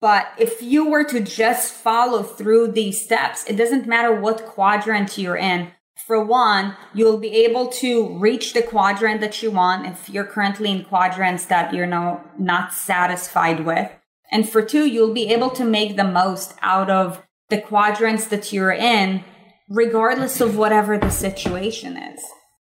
[0.00, 5.18] But if you were to just follow through these steps, it doesn't matter what quadrant
[5.18, 5.72] you're in.
[6.06, 10.70] For one, you'll be able to reach the quadrant that you want if you're currently
[10.70, 13.90] in quadrants that you're no, not satisfied with.
[14.30, 18.52] And for two, you'll be able to make the most out of the quadrants that
[18.52, 19.24] you're in,
[19.68, 22.22] regardless of whatever the situation is.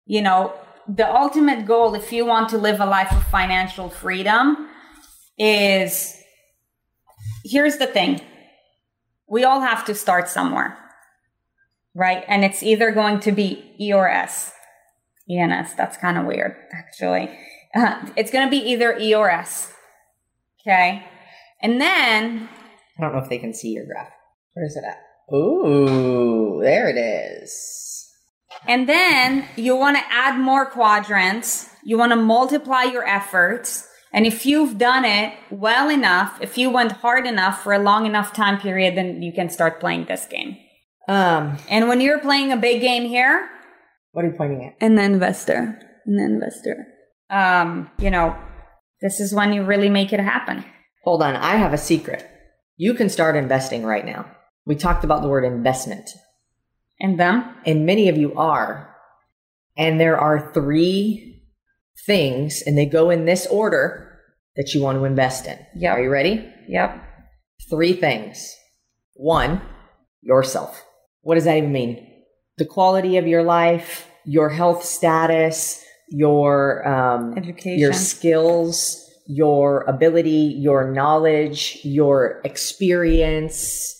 [0.05, 0.53] You know,
[0.87, 4.67] the ultimate goal, if you want to live a life of financial freedom,
[5.37, 6.15] is
[7.43, 8.21] here's the thing
[9.27, 10.77] we all have to start somewhere,
[11.95, 12.23] right?
[12.27, 14.53] And it's either going to be E or S.
[15.29, 17.29] ENS, that's kind of weird, actually.
[17.73, 19.71] Uh, it's going to be either E or S.
[20.61, 21.05] Okay.
[21.61, 22.49] And then
[22.97, 24.11] I don't know if they can see your graph.
[24.53, 24.99] Where is it at?
[25.33, 28.09] Ooh, there it is.
[28.67, 31.69] And then you want to add more quadrants.
[31.83, 33.87] You want to multiply your efforts.
[34.13, 38.05] And if you've done it well enough, if you went hard enough for a long
[38.05, 40.57] enough time period, then you can start playing this game.
[41.11, 43.49] Um, and when you're playing a big game here,
[44.13, 44.85] what are you pointing at?
[44.85, 46.87] An investor, an investor.
[47.29, 48.33] Um, you know,
[49.01, 50.63] this is when you really make it happen.
[51.03, 52.25] Hold on, I have a secret.
[52.77, 54.25] You can start investing right now.
[54.65, 56.09] We talked about the word investment.
[57.01, 57.43] And them?
[57.65, 58.95] And many of you are.
[59.75, 61.43] And there are three
[62.05, 64.17] things, and they go in this order
[64.55, 65.59] that you want to invest in.
[65.75, 65.91] Yeah.
[65.91, 66.47] Are you ready?
[66.69, 67.03] Yep.
[67.69, 68.55] Three things.
[69.15, 69.61] One,
[70.21, 70.85] yourself.
[71.21, 72.07] What does that even mean?
[72.57, 80.55] The quality of your life, your health status, your um, education, your skills, your ability,
[80.59, 83.97] your knowledge, your experience,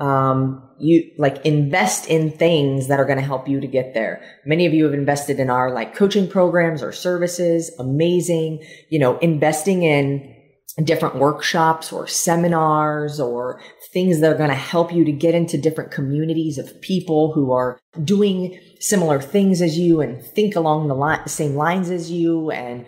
[0.00, 4.20] Um, you like invest in things that are going to help you to get there.
[4.44, 7.70] Many of you have invested in our like coaching programs or services.
[7.78, 8.64] Amazing.
[8.90, 10.34] You know, investing in
[10.82, 13.60] different workshops or seminars or
[13.92, 17.52] things that are going to help you to get into different communities of people who
[17.52, 22.50] are doing similar things as you and think along the, the same lines as you
[22.50, 22.86] and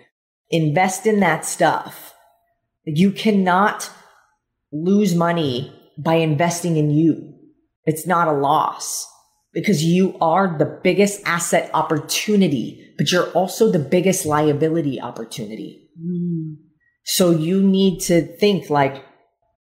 [0.49, 2.13] invest in that stuff.
[2.85, 3.89] You cannot
[4.71, 7.33] lose money by investing in you.
[7.85, 9.07] It's not a loss
[9.53, 15.89] because you are the biggest asset opportunity, but you're also the biggest liability opportunity.
[15.99, 16.57] Mm.
[17.05, 19.05] So you need to think like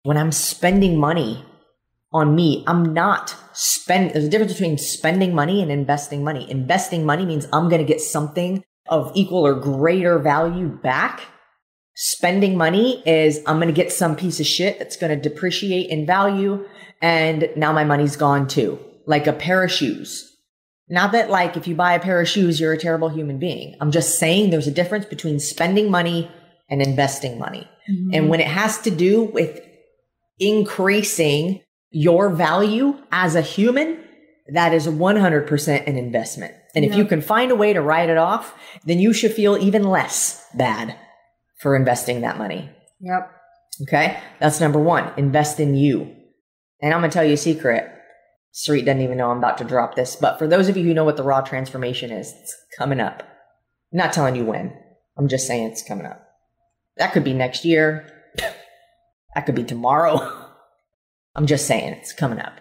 [0.03, 1.45] when I'm spending money
[2.13, 4.11] on me, I'm not spend.
[4.11, 6.49] There's a difference between spending money and investing money.
[6.49, 11.21] Investing money means I'm going to get something of equal or greater value back.
[11.93, 15.89] Spending money is I'm going to get some piece of shit that's going to depreciate
[15.89, 16.65] in value.
[17.01, 18.79] And now my money's gone too.
[19.05, 20.31] Like a pair of shoes.
[20.87, 23.75] Not that like if you buy a pair of shoes, you're a terrible human being.
[23.81, 26.31] I'm just saying there's a difference between spending money
[26.69, 27.69] and investing money.
[27.89, 28.09] Mm-hmm.
[28.13, 29.61] And when it has to do with
[30.39, 31.61] increasing
[31.91, 34.03] your value as a human,
[34.53, 36.53] that is 100% an investment.
[36.75, 36.91] And yeah.
[36.91, 38.53] if you can find a way to write it off,
[38.85, 40.97] then you should feel even less bad
[41.59, 42.69] for investing that money.
[42.99, 43.31] Yep.
[43.83, 44.19] Okay.
[44.39, 45.11] That's number one.
[45.17, 46.15] Invest in you.
[46.81, 47.91] And I'm going to tell you a secret.
[48.51, 50.93] Street doesn't even know I'm about to drop this, but for those of you who
[50.93, 53.21] know what the raw transformation is, it's coming up.
[53.91, 54.77] I'm not telling you when.
[55.17, 56.24] I'm just saying it's coming up.
[56.97, 58.11] That could be next year.
[59.35, 60.31] That could be tomorrow.
[61.35, 62.53] I'm just saying it's coming up.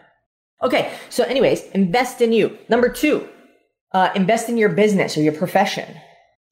[0.62, 0.92] Okay.
[1.10, 2.58] So anyways, invest in you.
[2.68, 3.28] Number two,
[3.92, 5.96] uh, invest in your business or your profession.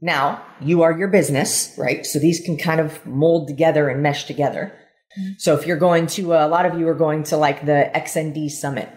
[0.00, 2.04] Now you are your business, right?
[2.06, 4.72] So these can kind of mold together and mesh together.
[5.18, 5.32] Mm-hmm.
[5.38, 7.90] So if you're going to, uh, a lot of you are going to like the
[7.94, 8.88] XND summit,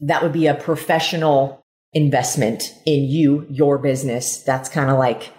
[0.00, 4.38] that would be a professional investment in you, your business.
[4.42, 5.32] That's kind of like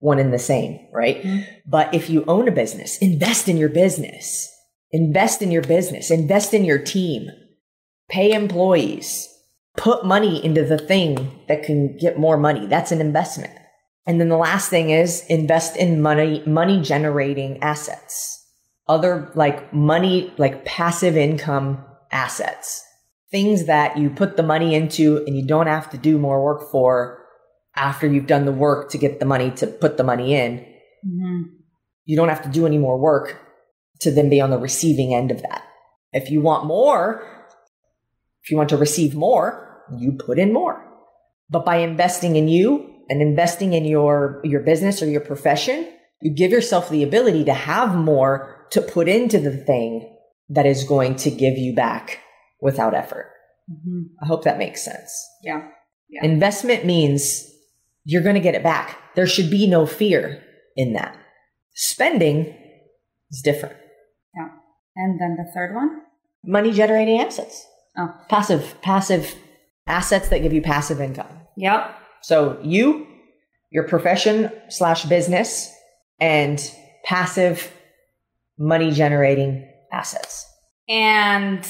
[0.00, 1.22] one and the same, right?
[1.22, 1.40] Mm-hmm.
[1.66, 4.48] But if you own a business, invest in your business,
[4.92, 7.28] invest in your business, invest in your team,
[8.08, 9.28] pay employees,
[9.76, 12.66] put money into the thing that can get more money.
[12.66, 13.52] That's an investment.
[14.06, 18.46] And then the last thing is invest in money, money generating assets,
[18.86, 22.82] other like money, like passive income assets,
[23.30, 26.70] things that you put the money into and you don't have to do more work
[26.70, 27.17] for
[27.78, 30.58] after you've done the work to get the money to put the money in.
[31.06, 31.42] Mm-hmm.
[32.04, 33.38] You don't have to do any more work
[34.00, 35.64] to then be on the receiving end of that.
[36.12, 37.22] If you want more,
[38.42, 40.84] if you want to receive more, you put in more.
[41.50, 45.88] But by investing in you and investing in your, your business or your profession,
[46.20, 50.16] you give yourself the ability to have more to put into the thing
[50.50, 52.20] that is going to give you back
[52.60, 53.32] without effort.
[53.70, 54.22] Mm-hmm.
[54.22, 55.12] I hope that makes sense.
[55.42, 55.68] Yeah.
[56.08, 56.24] yeah.
[56.24, 57.46] Investment means
[58.08, 58.96] you're going to get it back.
[59.16, 60.42] There should be no fear
[60.76, 61.14] in that.
[61.74, 62.56] Spending
[63.30, 63.76] is different.
[64.34, 64.48] Yeah.
[64.96, 66.00] And then the third one?
[66.42, 67.66] Money generating assets.
[67.98, 68.14] Oh.
[68.30, 69.34] Passive, passive
[69.86, 71.28] assets that give you passive income.
[71.58, 71.94] Yep.
[72.22, 73.06] So you,
[73.70, 75.70] your profession slash business,
[76.18, 76.58] and
[77.04, 77.70] passive
[78.58, 80.46] money generating assets.
[80.88, 81.68] And,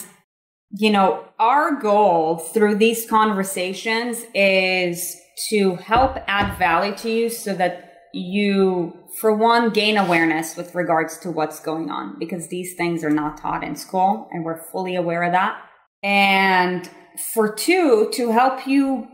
[0.71, 5.17] you know, our goal through these conversations is
[5.51, 11.19] to help add value to you so that you, for one, gain awareness with regards
[11.19, 14.97] to what's going on because these things are not taught in school and we're fully
[14.97, 15.61] aware of that.
[16.03, 16.89] And
[17.35, 19.09] for two, to help you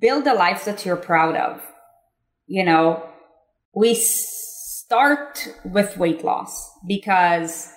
[0.00, 1.62] build a life that you're proud of.
[2.46, 3.08] You know,
[3.74, 7.72] we start with weight loss because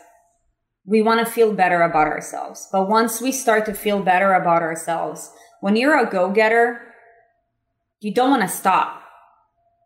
[0.85, 2.67] we want to feel better about ourselves.
[2.71, 6.88] But once we start to feel better about ourselves, when you're a go getter,
[7.99, 9.03] you don't want to stop.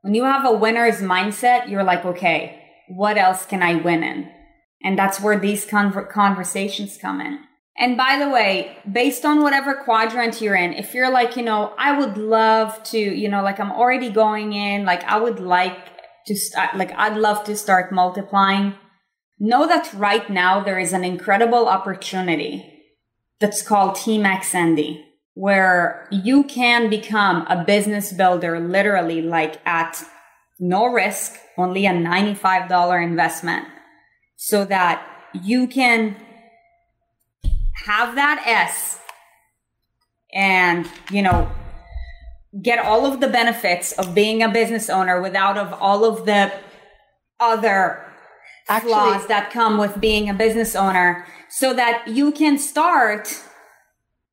[0.01, 4.29] When you have a winner's mindset, you're like, okay, what else can I win in?
[4.83, 7.39] And that's where these conver- conversations come in.
[7.77, 11.73] And by the way, based on whatever quadrant you're in, if you're like, you know,
[11.77, 15.77] I would love to, you know, like I'm already going in, like I would like
[16.27, 18.75] to start, like I'd love to start multiplying.
[19.39, 22.69] Know that right now there is an incredible opportunity
[23.39, 25.03] that's called Team XND
[25.35, 30.03] where you can become a business builder literally like at
[30.59, 33.67] no risk, only a $95 investment
[34.35, 36.15] so that you can
[37.85, 38.99] have that S
[40.33, 41.49] and, you know,
[42.61, 46.51] get all of the benefits of being a business owner without of all of the
[47.39, 48.05] other
[48.69, 53.43] Actually, flaws that come with being a business owner so that you can start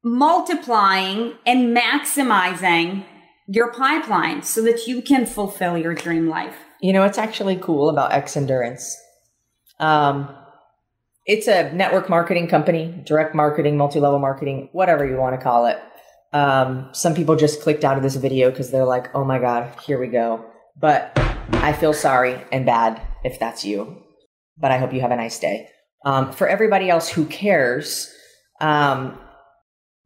[0.03, 3.05] multiplying and maximizing
[3.47, 6.57] your pipeline so that you can fulfill your dream life.
[6.81, 8.97] You know, it's actually cool about X Endurance.
[9.79, 10.35] Um,
[11.27, 15.67] it's a network marketing company, direct marketing, multi level marketing, whatever you want to call
[15.67, 15.79] it.
[16.33, 19.75] Um, some people just clicked out of this video because they're like, oh my God,
[19.81, 20.45] here we go.
[20.81, 21.13] But
[21.53, 24.03] I feel sorry and bad if that's you.
[24.57, 25.69] But I hope you have a nice day.
[26.05, 28.15] Um, for everybody else who cares,
[28.61, 29.19] um,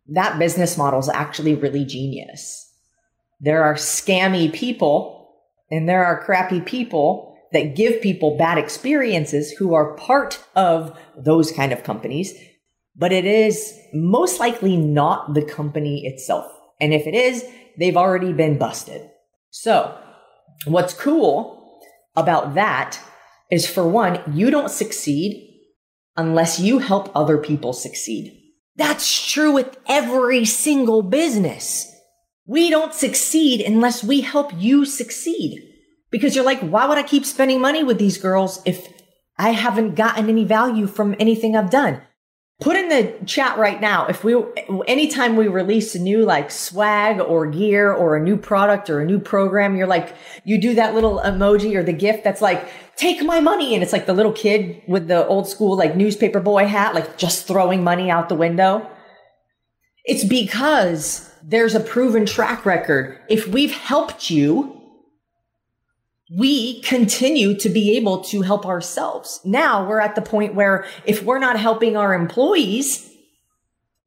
[0.08, 2.70] that business model is actually really genius.
[3.40, 5.34] There are scammy people
[5.70, 11.52] and there are crappy people that give people bad experiences who are part of those
[11.52, 12.34] kind of companies,
[12.96, 16.50] but it is most likely not the company itself.
[16.80, 17.44] And if it is,
[17.78, 19.08] they've already been busted.
[19.50, 19.96] So
[20.66, 21.80] what's cool
[22.16, 22.98] about that
[23.50, 25.50] is for one, you don't succeed
[26.16, 28.43] unless you help other people succeed.
[28.76, 31.90] That's true with every single business.
[32.46, 35.70] We don't succeed unless we help you succeed.
[36.10, 38.86] Because you're like, why would I keep spending money with these girls if
[39.38, 42.02] I haven't gotten any value from anything I've done?
[42.60, 44.40] Put in the chat right now if we
[44.86, 49.04] anytime we release a new like swag or gear or a new product or a
[49.04, 53.22] new program, you're like you do that little emoji or the gift that's like take
[53.24, 56.64] my money and it's like the little kid with the old school like newspaper boy
[56.64, 58.88] hat like just throwing money out the window.
[60.04, 63.18] It's because there's a proven track record.
[63.28, 64.80] If we've helped you,
[66.36, 69.40] we continue to be able to help ourselves.
[69.44, 73.10] Now we're at the point where if we're not helping our employees,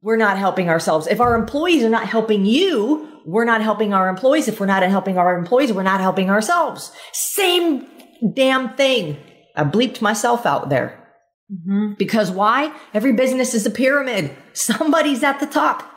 [0.02, 1.06] we're not helping ourselves.
[1.06, 4.48] If our employees are not helping you, we're not helping our employees.
[4.48, 6.92] If we're not helping our employees, we're not helping ourselves.
[7.12, 7.86] Same
[8.34, 9.16] damn thing.
[9.56, 11.04] I bleeped myself out there.
[11.52, 11.94] Mm-hmm.
[11.98, 12.72] Because why?
[12.94, 14.34] Every business is a pyramid.
[14.52, 15.90] Somebody's at the top.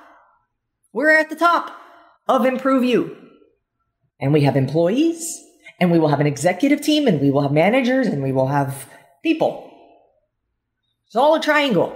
[0.94, 1.72] We're at the top
[2.28, 3.18] of Improve You.
[4.20, 5.42] And we have employees,
[5.82, 8.48] and we will have an executive team, and we will have managers, and we will
[8.48, 8.88] have
[9.22, 9.70] people.
[11.08, 11.94] It's all a triangle.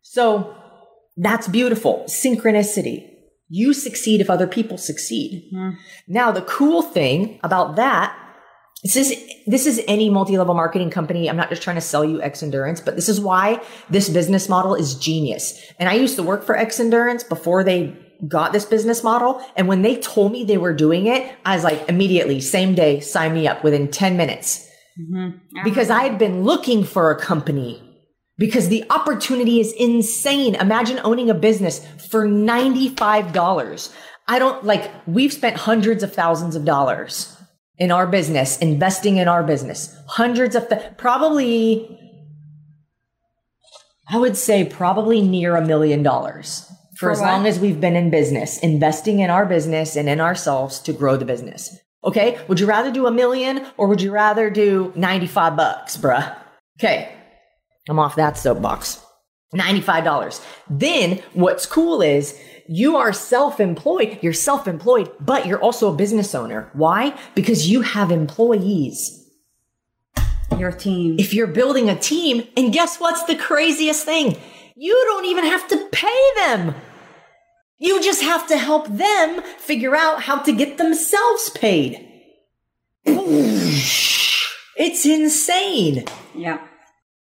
[0.00, 0.56] So
[1.18, 2.04] that's beautiful.
[2.06, 3.10] Synchronicity.
[3.50, 5.50] You succeed if other people succeed.
[5.52, 5.76] Mm-hmm.
[6.08, 8.16] Now, the cool thing about that
[8.82, 11.30] this is this is any multi-level marketing company.
[11.30, 14.48] I'm not just trying to sell you X Endurance, but this is why this business
[14.48, 15.60] model is genius.
[15.78, 17.96] And I used to work for X Endurance before they
[18.26, 19.44] got this business model.
[19.56, 23.00] And when they told me they were doing it, I was like, immediately, same day,
[23.00, 24.68] sign me up within 10 minutes.
[25.00, 25.64] Mm-hmm.
[25.64, 27.82] Because I had been looking for a company
[28.38, 30.54] because the opportunity is insane.
[30.56, 33.94] Imagine owning a business for $95.
[34.28, 37.36] I don't like, we've spent hundreds of thousands of dollars
[37.78, 39.96] in our business, investing in our business.
[40.06, 41.98] Hundreds of, th- probably,
[44.08, 46.70] I would say probably near a million dollars
[47.02, 47.26] for, for as what?
[47.26, 51.16] long as we've been in business, investing in our business and in ourselves to grow
[51.16, 51.76] the business.
[52.04, 52.38] Okay.
[52.46, 56.34] Would you rather do a million or would you rather do 95 bucks, bruh?
[56.78, 57.12] Okay.
[57.88, 59.04] I'm off that soapbox.
[59.52, 60.44] $95.
[60.70, 62.38] Then what's cool is
[62.68, 64.20] you are self-employed.
[64.22, 66.70] You're self-employed, but you're also a business owner.
[66.72, 67.18] Why?
[67.34, 69.18] Because you have employees.
[70.56, 71.16] Your team.
[71.18, 74.36] If you're building a team, and guess what's the craziest thing?
[74.76, 76.74] You don't even have to pay them.
[77.78, 82.08] You just have to help them figure out how to get themselves paid.
[83.04, 86.04] It's insane.
[86.34, 86.66] Yeah.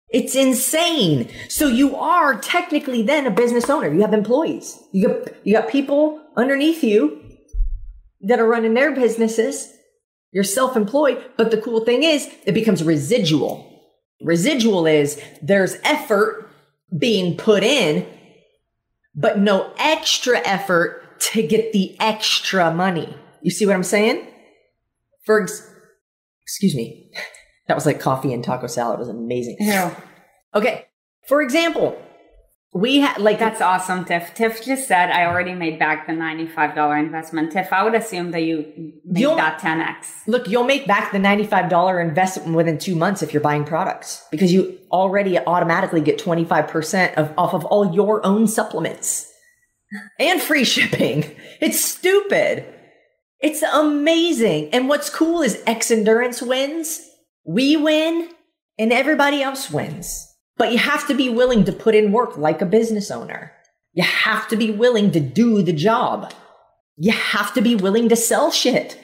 [0.09, 1.29] It's insane.
[1.49, 3.93] So you are technically then a business owner.
[3.93, 4.81] You have employees.
[4.91, 7.21] You got, you got people underneath you
[8.21, 9.71] that are running their businesses.
[10.31, 11.23] You're self-employed.
[11.37, 13.67] But the cool thing is it becomes residual.
[14.21, 16.49] Residual is there's effort
[16.97, 18.07] being put in,
[19.19, 23.15] but no extra effort to get the extra money.
[23.41, 24.25] You see what I'm saying?
[25.25, 25.69] For, ex-
[26.41, 27.11] excuse me.
[27.67, 28.95] That was like coffee and taco salad.
[28.95, 29.57] It was amazing.
[29.59, 29.93] Yeah.
[30.55, 30.87] Okay.
[31.27, 32.01] For example,
[32.71, 34.33] we had like that's awesome, Tiff.
[34.35, 37.51] Tiff just said I already made back the ninety-five dollar investment.
[37.51, 40.21] Tiff, I would assume that you made that ten x.
[40.27, 44.23] Look, you'll make back the ninety-five dollar investment within two months if you're buying products
[44.29, 49.31] because you already automatically get twenty-five percent of off of all your own supplements
[50.19, 51.35] and free shipping.
[51.61, 52.73] It's stupid.
[53.41, 54.69] It's amazing.
[54.71, 57.01] And what's cool is X Endurance wins
[57.45, 58.29] we win
[58.77, 60.28] and everybody else wins.
[60.59, 63.53] But you have to be willing to put in work like a business owner.
[63.93, 66.33] You have to be willing to do the job.
[66.97, 68.99] You have to be willing to sell shit.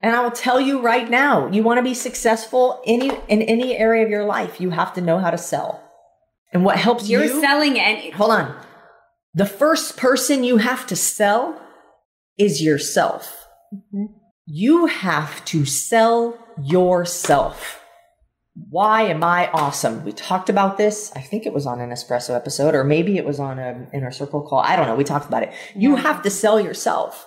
[0.00, 3.76] And I will tell you right now, you want to be successful any in any
[3.76, 5.82] area of your life, you have to know how to sell.
[6.54, 8.56] And what helps You're you selling and Hold on.
[9.34, 11.60] The first person you have to sell
[12.38, 13.46] is yourself.
[13.74, 14.06] Mm-hmm.
[14.46, 17.83] You have to sell yourself.
[18.54, 20.04] Why am I awesome?
[20.04, 21.10] We talked about this.
[21.16, 24.12] I think it was on an espresso episode, or maybe it was on an inner
[24.12, 24.60] circle call.
[24.60, 24.94] I don't know.
[24.94, 25.52] We talked about it.
[25.74, 27.26] You have to sell yourself.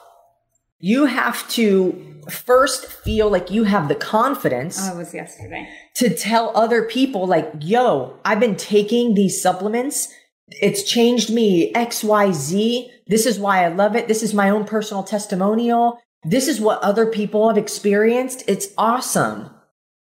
[0.80, 5.68] You have to first feel like you have the confidence oh, it was yesterday.
[5.96, 10.14] to tell other people like yo i've been taking these supplements
[10.50, 15.04] it's changed me xyz this is why i love it this is my own personal
[15.04, 19.50] testimonial this is what other people have experienced it's awesome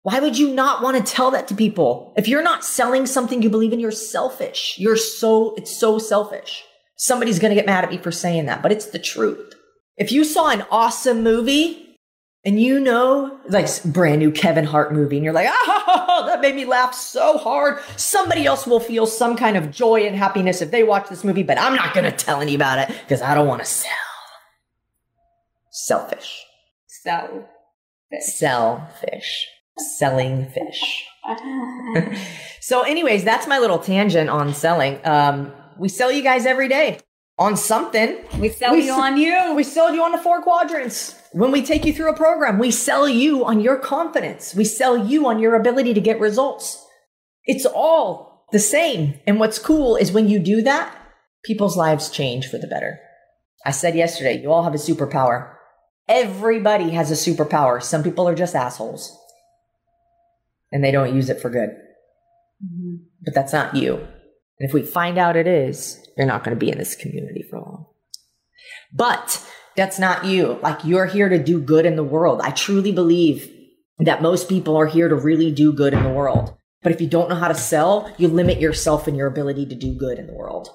[0.03, 3.42] why would you not want to tell that to people if you're not selling something
[3.42, 6.64] you believe in you're selfish you're so it's so selfish
[6.96, 9.55] somebody's going to get mad at me for saying that but it's the truth
[9.96, 11.92] if you saw an awesome movie
[12.44, 16.57] and you know, like brand new Kevin Hart movie, and you're like, ah, that made
[16.57, 17.80] me laugh so hard.
[17.96, 21.44] Somebody else will feel some kind of joy and happiness if they watch this movie,
[21.44, 23.92] but I'm not going to tell any about it because I don't want to sell.
[25.70, 26.44] Selfish.
[26.88, 27.48] So
[28.20, 29.46] Selfish.
[29.78, 31.06] Selling fish.
[32.60, 34.98] so, anyways, that's my little tangent on selling.
[35.04, 36.98] Um, we sell you guys every day
[37.38, 38.18] on something.
[38.38, 39.54] we sell We you s- on you.
[39.54, 41.18] We sell you on the four quadrants.
[41.32, 44.54] When we take you through a program, we sell you on your confidence.
[44.54, 46.84] We sell you on your ability to get results.
[47.44, 49.14] It's all the same.
[49.26, 50.94] And what's cool is when you do that,
[51.44, 53.00] people's lives change for the better.
[53.64, 55.54] I said yesterday, you all have a superpower.
[56.08, 57.82] Everybody has a superpower.
[57.82, 59.16] Some people are just assholes
[60.72, 61.70] and they don't use it for good.
[62.64, 62.96] Mm-hmm.
[63.24, 63.96] But that's not you.
[63.96, 67.44] And if we find out it is, you're not going to be in this community
[67.48, 67.86] for long.
[68.92, 69.44] But
[69.76, 70.58] that's not you.
[70.62, 72.40] Like you're here to do good in the world.
[72.42, 73.50] I truly believe
[73.98, 76.54] that most people are here to really do good in the world.
[76.82, 79.74] But if you don't know how to sell, you limit yourself and your ability to
[79.74, 80.68] do good in the world.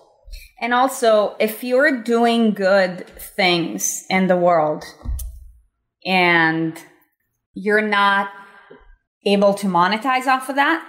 [0.59, 4.83] And also, if you're doing good things in the world
[6.05, 6.81] and
[7.53, 8.29] you're not
[9.33, 10.79] able to monetize off of that,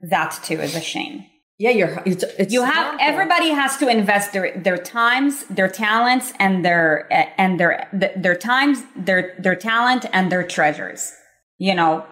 [0.00, 1.24] that too is a shame.
[1.58, 2.02] Yeah, you're.
[2.04, 3.06] It's, it's You have harmful.
[3.06, 7.06] everybody has to invest their their times, their talents, and their
[7.40, 7.88] and their
[8.24, 11.12] their times, their their talent, and their treasures.
[11.58, 12.04] You know,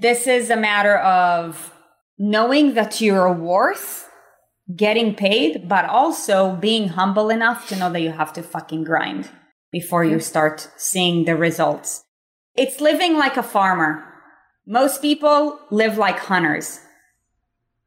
[0.00, 1.72] this is a matter of
[2.18, 4.08] knowing that you're worth
[4.74, 9.30] getting paid, but also being humble enough to know that you have to fucking grind
[9.70, 12.02] before you start seeing the results.
[12.56, 14.04] It's living like a farmer.
[14.66, 16.80] Most people live like hunters.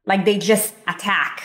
[0.04, 1.42] Like they just attack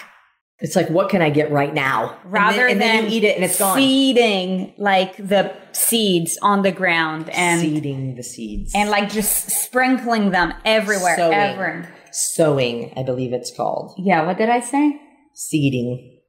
[0.60, 2.10] It's like, what can I get right now?
[2.12, 3.76] And then- rather and then, than you eat it and it's gone.
[3.76, 10.30] feeding like the seeds on the ground and Seeding the seeds and like just sprinkling
[10.32, 11.16] them everywhere.
[11.18, 11.34] Sowing.
[11.34, 11.90] Ever.
[12.12, 12.94] sowing.
[12.98, 15.00] I believe it's called Yeah, what did I say?
[15.34, 16.20] seeding.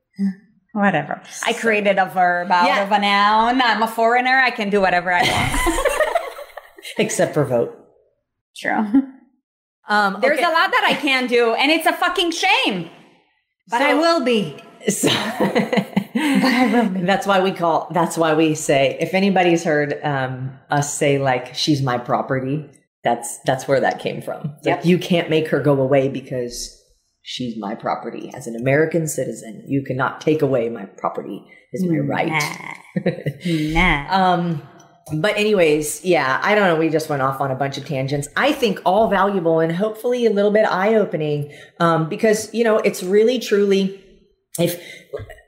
[0.73, 1.21] Whatever.
[1.45, 2.85] I created a verb out Yeah.
[2.85, 3.61] of a noun.
[3.61, 4.39] I'm a foreigner.
[4.39, 5.79] I can do whatever I want.
[6.99, 7.77] Except for vote.
[8.63, 9.03] True.
[9.89, 10.47] Um, There's okay.
[10.47, 12.89] a lot that I can do, and it's a fucking shame.
[13.69, 14.57] But So- I will be.
[14.89, 15.09] So-
[16.15, 17.89] that's why we call.
[17.93, 18.97] That's why we say.
[19.01, 22.71] If anybody's heard um, us say like she's my property,
[23.03, 24.55] that's that's where that came from.
[24.59, 24.85] It's Like Yep.
[24.87, 26.81] you can't make her go away because
[27.23, 28.31] she's my property.
[28.35, 31.45] As an American citizen, you cannot take away my property.
[31.73, 32.31] Is my right.
[33.47, 34.07] Nah.
[34.35, 34.63] Um,
[35.15, 36.77] but anyways, yeah, I don't know.
[36.77, 38.29] We just went off on a bunch of tangents.
[38.37, 41.53] I think all valuable and hopefully a little bit eye opening.
[41.81, 44.03] Um, because you know, it's really truly,
[44.59, 44.81] if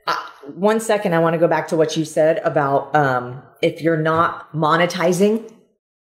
[0.07, 0.15] uh,
[0.53, 3.97] one second, I want to go back to what you said about, um, if you're
[3.97, 5.51] not monetizing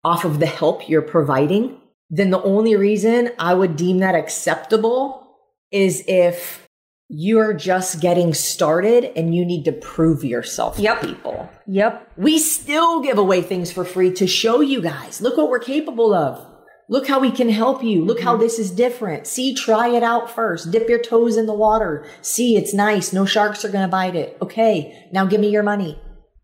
[0.03, 1.79] off of the help you're providing,
[2.09, 5.37] then the only reason I would deem that acceptable
[5.71, 6.64] is if
[7.07, 11.01] you're just getting started and you need to prove yourself Yep.
[11.01, 11.49] to people.
[11.67, 12.11] Yep.
[12.17, 15.21] We still give away things for free to show you guys.
[15.21, 16.45] Look what we're capable of.
[16.87, 18.03] Look how we can help you.
[18.03, 18.43] Look how mm-hmm.
[18.43, 19.27] this is different.
[19.27, 20.71] See, try it out first.
[20.71, 22.05] Dip your toes in the water.
[22.21, 23.11] See, it's nice.
[23.11, 24.37] No sharks are going to bite it.
[24.41, 25.99] Okay, now give me your money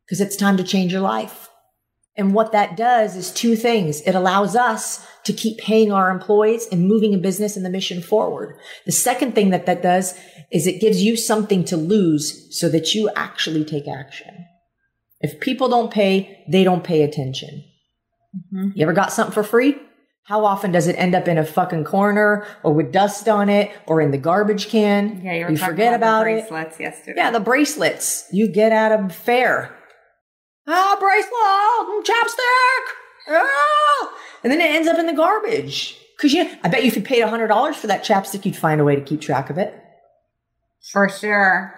[0.05, 1.49] because it's time to change your life.
[2.18, 4.01] And what that does is two things.
[4.01, 8.01] It allows us to keep paying our employees and moving a business and the mission
[8.01, 8.57] forward.
[8.86, 10.13] The second thing that that does
[10.51, 14.45] is it gives you something to lose so that you actually take action.
[15.19, 17.63] If people don't pay, they don't pay attention.
[18.53, 18.72] Mhm.
[18.76, 19.78] You ever got something for free?
[20.26, 23.72] How often does it end up in a fucking corner or with dust on it
[23.88, 25.22] or in the garbage can?
[25.24, 26.49] Yeah, you, you forget about, the it.
[26.49, 27.13] bracelets yesterday.
[27.17, 29.76] Yeah, the bracelets you get at a fair.
[30.67, 31.34] Ah, bracelet,
[31.89, 32.84] mm, chapstick.
[33.36, 34.13] Ah!
[34.43, 35.97] And then it ends up in the garbage.
[36.19, 38.79] Cause you, I bet you if you paid hundred dollars for that chapstick, you'd find
[38.79, 39.73] a way to keep track of it.
[40.91, 41.75] For sure.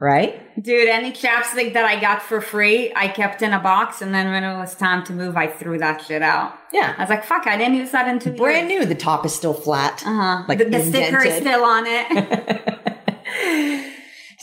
[0.00, 0.62] Right?
[0.62, 4.30] Dude, any chapstick that I got for free, I kept in a box, and then
[4.30, 6.58] when it was time to move, I threw that shit out.
[6.72, 6.94] Yeah.
[6.96, 8.82] I was like, fuck, I didn't use that in two Brand years.
[8.82, 8.86] new.
[8.86, 10.02] The top is still flat.
[10.04, 10.44] Uh huh.
[10.48, 13.84] Like the, the sticker is still on it.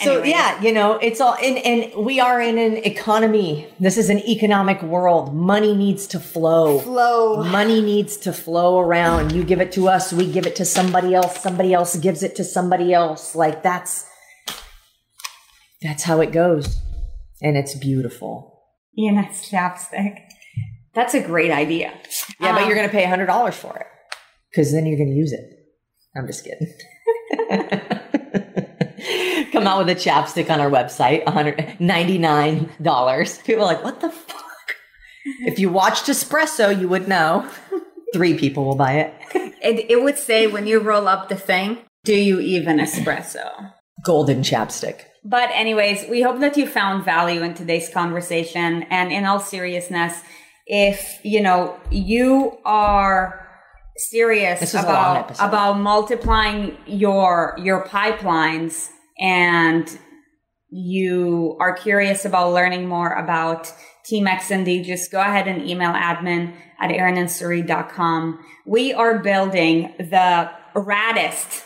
[0.04, 0.30] So Anyways.
[0.32, 3.68] yeah, you know, it's all and and we are in an economy.
[3.80, 5.34] This is an economic world.
[5.36, 6.80] Money needs to flow.
[6.80, 7.44] Flow.
[7.44, 9.32] Money needs to flow around.
[9.32, 12.36] You give it to us, we give it to somebody else, somebody else gives it
[12.38, 13.36] to somebody else.
[13.36, 14.06] Like that's
[15.82, 16.78] that's how it goes.
[17.42, 18.64] And it's beautiful.
[18.98, 20.18] ENS chapstick.
[20.94, 21.94] That's a great idea.
[22.40, 23.88] Yeah, but Um, you're going to pay $100 for it
[24.56, 25.46] cuz then you're going to use it.
[26.16, 26.68] I'm just kidding.
[29.52, 33.44] Come out with a chapstick on our website, $199.
[33.44, 34.46] People are like, "What the fuck?"
[35.46, 37.48] If you watched Espresso, you would know.
[38.14, 39.14] Three people will buy it.
[39.62, 43.74] It, it would say when you roll up the thing, do you even espresso?
[44.04, 45.04] Golden chapstick.
[45.24, 48.84] But, anyways, we hope that you found value in today's conversation.
[48.90, 50.20] And in all seriousness,
[50.66, 53.48] if you know you are
[53.98, 58.90] serious This was a long about about multiplying your your pipelines
[59.22, 59.98] and
[60.70, 63.72] you are curious about learning more about
[64.06, 68.44] Team XND, just go ahead and email admin at aaronandsarit.com.
[68.66, 71.64] We are building the raddest,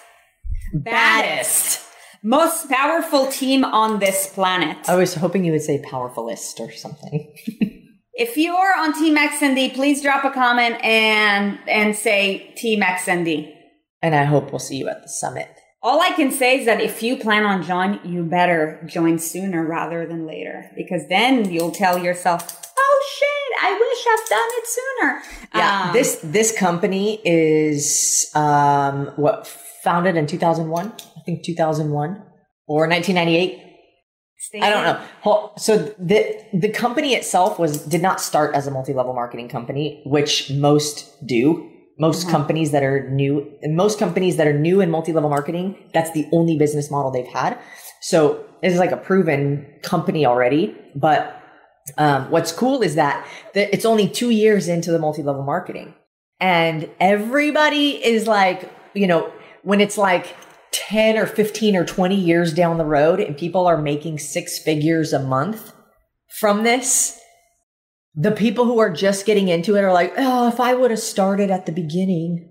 [0.73, 1.81] baddest,
[2.21, 4.77] most powerful team on this planet.
[4.89, 7.33] I was hoping you would say powerfulist or something.
[8.17, 13.53] If you are on Team XND, please drop a comment and and say Team XND.
[14.01, 15.49] And I hope we'll see you at the summit.
[15.85, 19.63] All I can say is that if you plan on join, you better join sooner
[19.63, 22.41] rather than later, because then you'll tell yourself,
[22.75, 25.21] "Oh shit, I wish I've done it sooner."
[25.53, 29.45] Yeah, Um, this this company is um what
[29.83, 32.23] founded in 2001, I think 2001
[32.65, 33.61] or 1998.
[34.39, 34.63] Stacey?
[34.63, 35.51] I don't know.
[35.57, 36.19] So the
[36.51, 40.95] the company itself was did not start as a multi-level marketing company, which most
[41.27, 41.69] do.
[41.97, 42.31] Most Mhm.
[42.31, 46.27] companies that are new, and most companies that are new in multi-level marketing, that's the
[46.33, 47.57] only business model they've had.
[48.01, 50.75] So this is like a proven company already.
[50.95, 51.35] But
[51.97, 55.93] um, what's cool is that the, it's only two years into the multi-level marketing,
[56.39, 59.31] and everybody is like, you know,
[59.63, 60.35] when it's like
[60.71, 65.13] 10 or 15 or 20 years down the road and people are making six figures
[65.13, 65.71] a month
[66.39, 67.19] from this,
[68.15, 70.99] the people who are just getting into it are like, oh, if I would have
[70.99, 72.49] started at the beginning,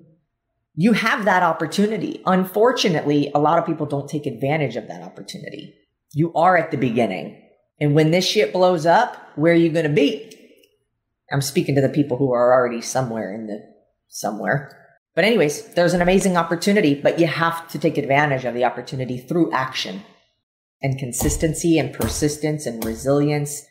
[0.74, 2.22] you have that opportunity.
[2.26, 5.74] Unfortunately, a lot of people don't take advantage of that opportunity.
[6.12, 7.40] You are at the beginning.
[7.80, 10.30] And when this shit blows up, where are you going to be?
[11.32, 13.60] I'm speaking to the people who are already somewhere in the
[14.08, 14.80] somewhere.
[15.14, 19.18] But anyways, there's an amazing opportunity, but you have to take advantage of the opportunity
[19.18, 20.02] through action
[20.82, 23.62] and consistency and persistence and resilience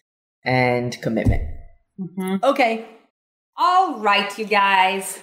[0.44, 1.53] and commitment.
[2.00, 2.44] Mhm.
[2.44, 2.86] Okay.
[3.58, 5.22] All right, you guys.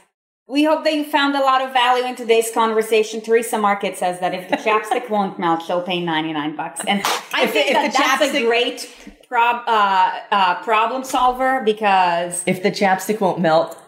[0.49, 3.21] We hope that you found a lot of value in today's conversation.
[3.21, 6.81] Teresa Market says that if the chapstick won't melt, she'll pay 99 bucks.
[6.87, 7.03] And
[7.33, 8.89] I If- think if that that's a great
[9.29, 13.79] prob- uh, uh, problem solver because, If the chapstick won't melt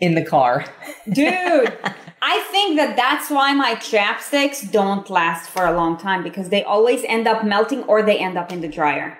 [0.00, 0.64] in the car,
[1.12, 1.76] dude,
[2.22, 6.62] I think that that's why my chapsticks don't last for a long time because they
[6.64, 9.16] always end up melting or they end up in the dryer.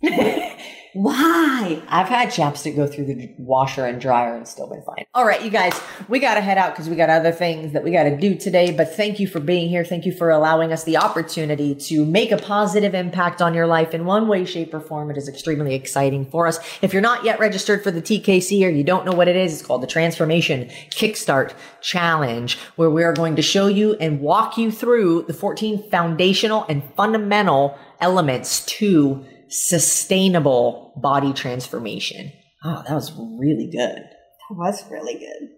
[0.00, 0.56] Why?
[0.94, 1.82] Why?
[1.88, 5.06] I've had chapstick go through the washer and dryer and still been fine.
[5.14, 7.82] All right, you guys, we got to head out because we got other things that
[7.82, 8.72] we got to do today.
[8.72, 9.86] But thank you for being here.
[9.86, 13.94] Thank you for allowing us the opportunity to make a positive impact on your life
[13.94, 15.10] in one way, shape, or form.
[15.10, 16.58] It is extremely exciting for us.
[16.82, 19.54] If you're not yet registered for the TKC or you don't know what it is,
[19.54, 24.58] it's called the Transformation Kickstart Challenge, where we are going to show you and walk
[24.58, 32.32] you through the 14 foundational and fundamental elements to sustainable body transformation.
[32.64, 33.98] Oh, that was really good.
[33.98, 35.50] That was really good.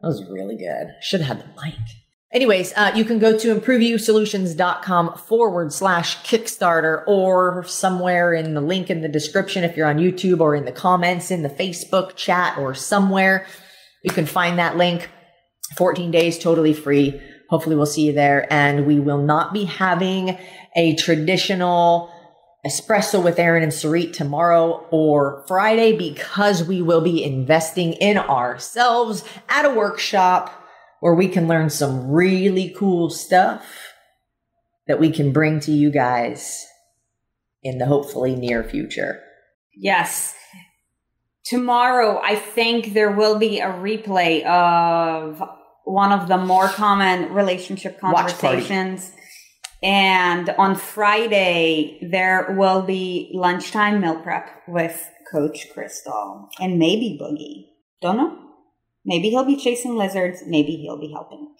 [0.00, 0.94] That was really good.
[1.00, 1.74] Should have had the mic.
[2.30, 8.90] Anyways, uh, you can go to improveyousolutions.com forward slash Kickstarter or somewhere in the link
[8.90, 12.58] in the description if you're on YouTube or in the comments in the Facebook chat
[12.58, 13.46] or somewhere.
[14.02, 15.08] You can find that link.
[15.76, 17.20] 14 days totally free.
[17.48, 18.46] Hopefully we'll see you there.
[18.52, 20.38] And we will not be having
[20.76, 22.12] a traditional
[22.66, 29.24] espresso with Aaron and Sarit tomorrow or Friday because we will be investing in ourselves
[29.48, 30.52] at a workshop
[31.00, 33.64] where we can learn some really cool stuff
[34.88, 36.66] that we can bring to you guys
[37.62, 39.22] in the hopefully near future.
[39.76, 40.34] Yes.
[41.44, 45.42] tomorrow, I think there will be a replay of
[45.84, 49.12] one of the more common relationship conversations.
[49.82, 57.68] And on Friday, there will be lunchtime meal prep with Coach Crystal and maybe Boogie.
[58.00, 58.38] Don't know.
[59.04, 60.42] Maybe he'll be chasing lizards.
[60.46, 61.54] Maybe he'll be helping.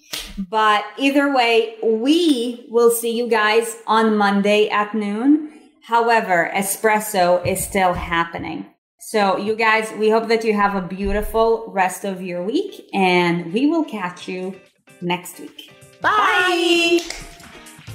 [0.51, 5.53] But either way, we will see you guys on Monday at noon.
[5.83, 8.66] However, espresso is still happening.
[9.01, 13.53] So you guys, we hope that you have a beautiful rest of your week and
[13.55, 14.55] we will catch you
[15.01, 15.73] next week.
[16.03, 17.01] Bye.
[17.01, 17.28] Bye.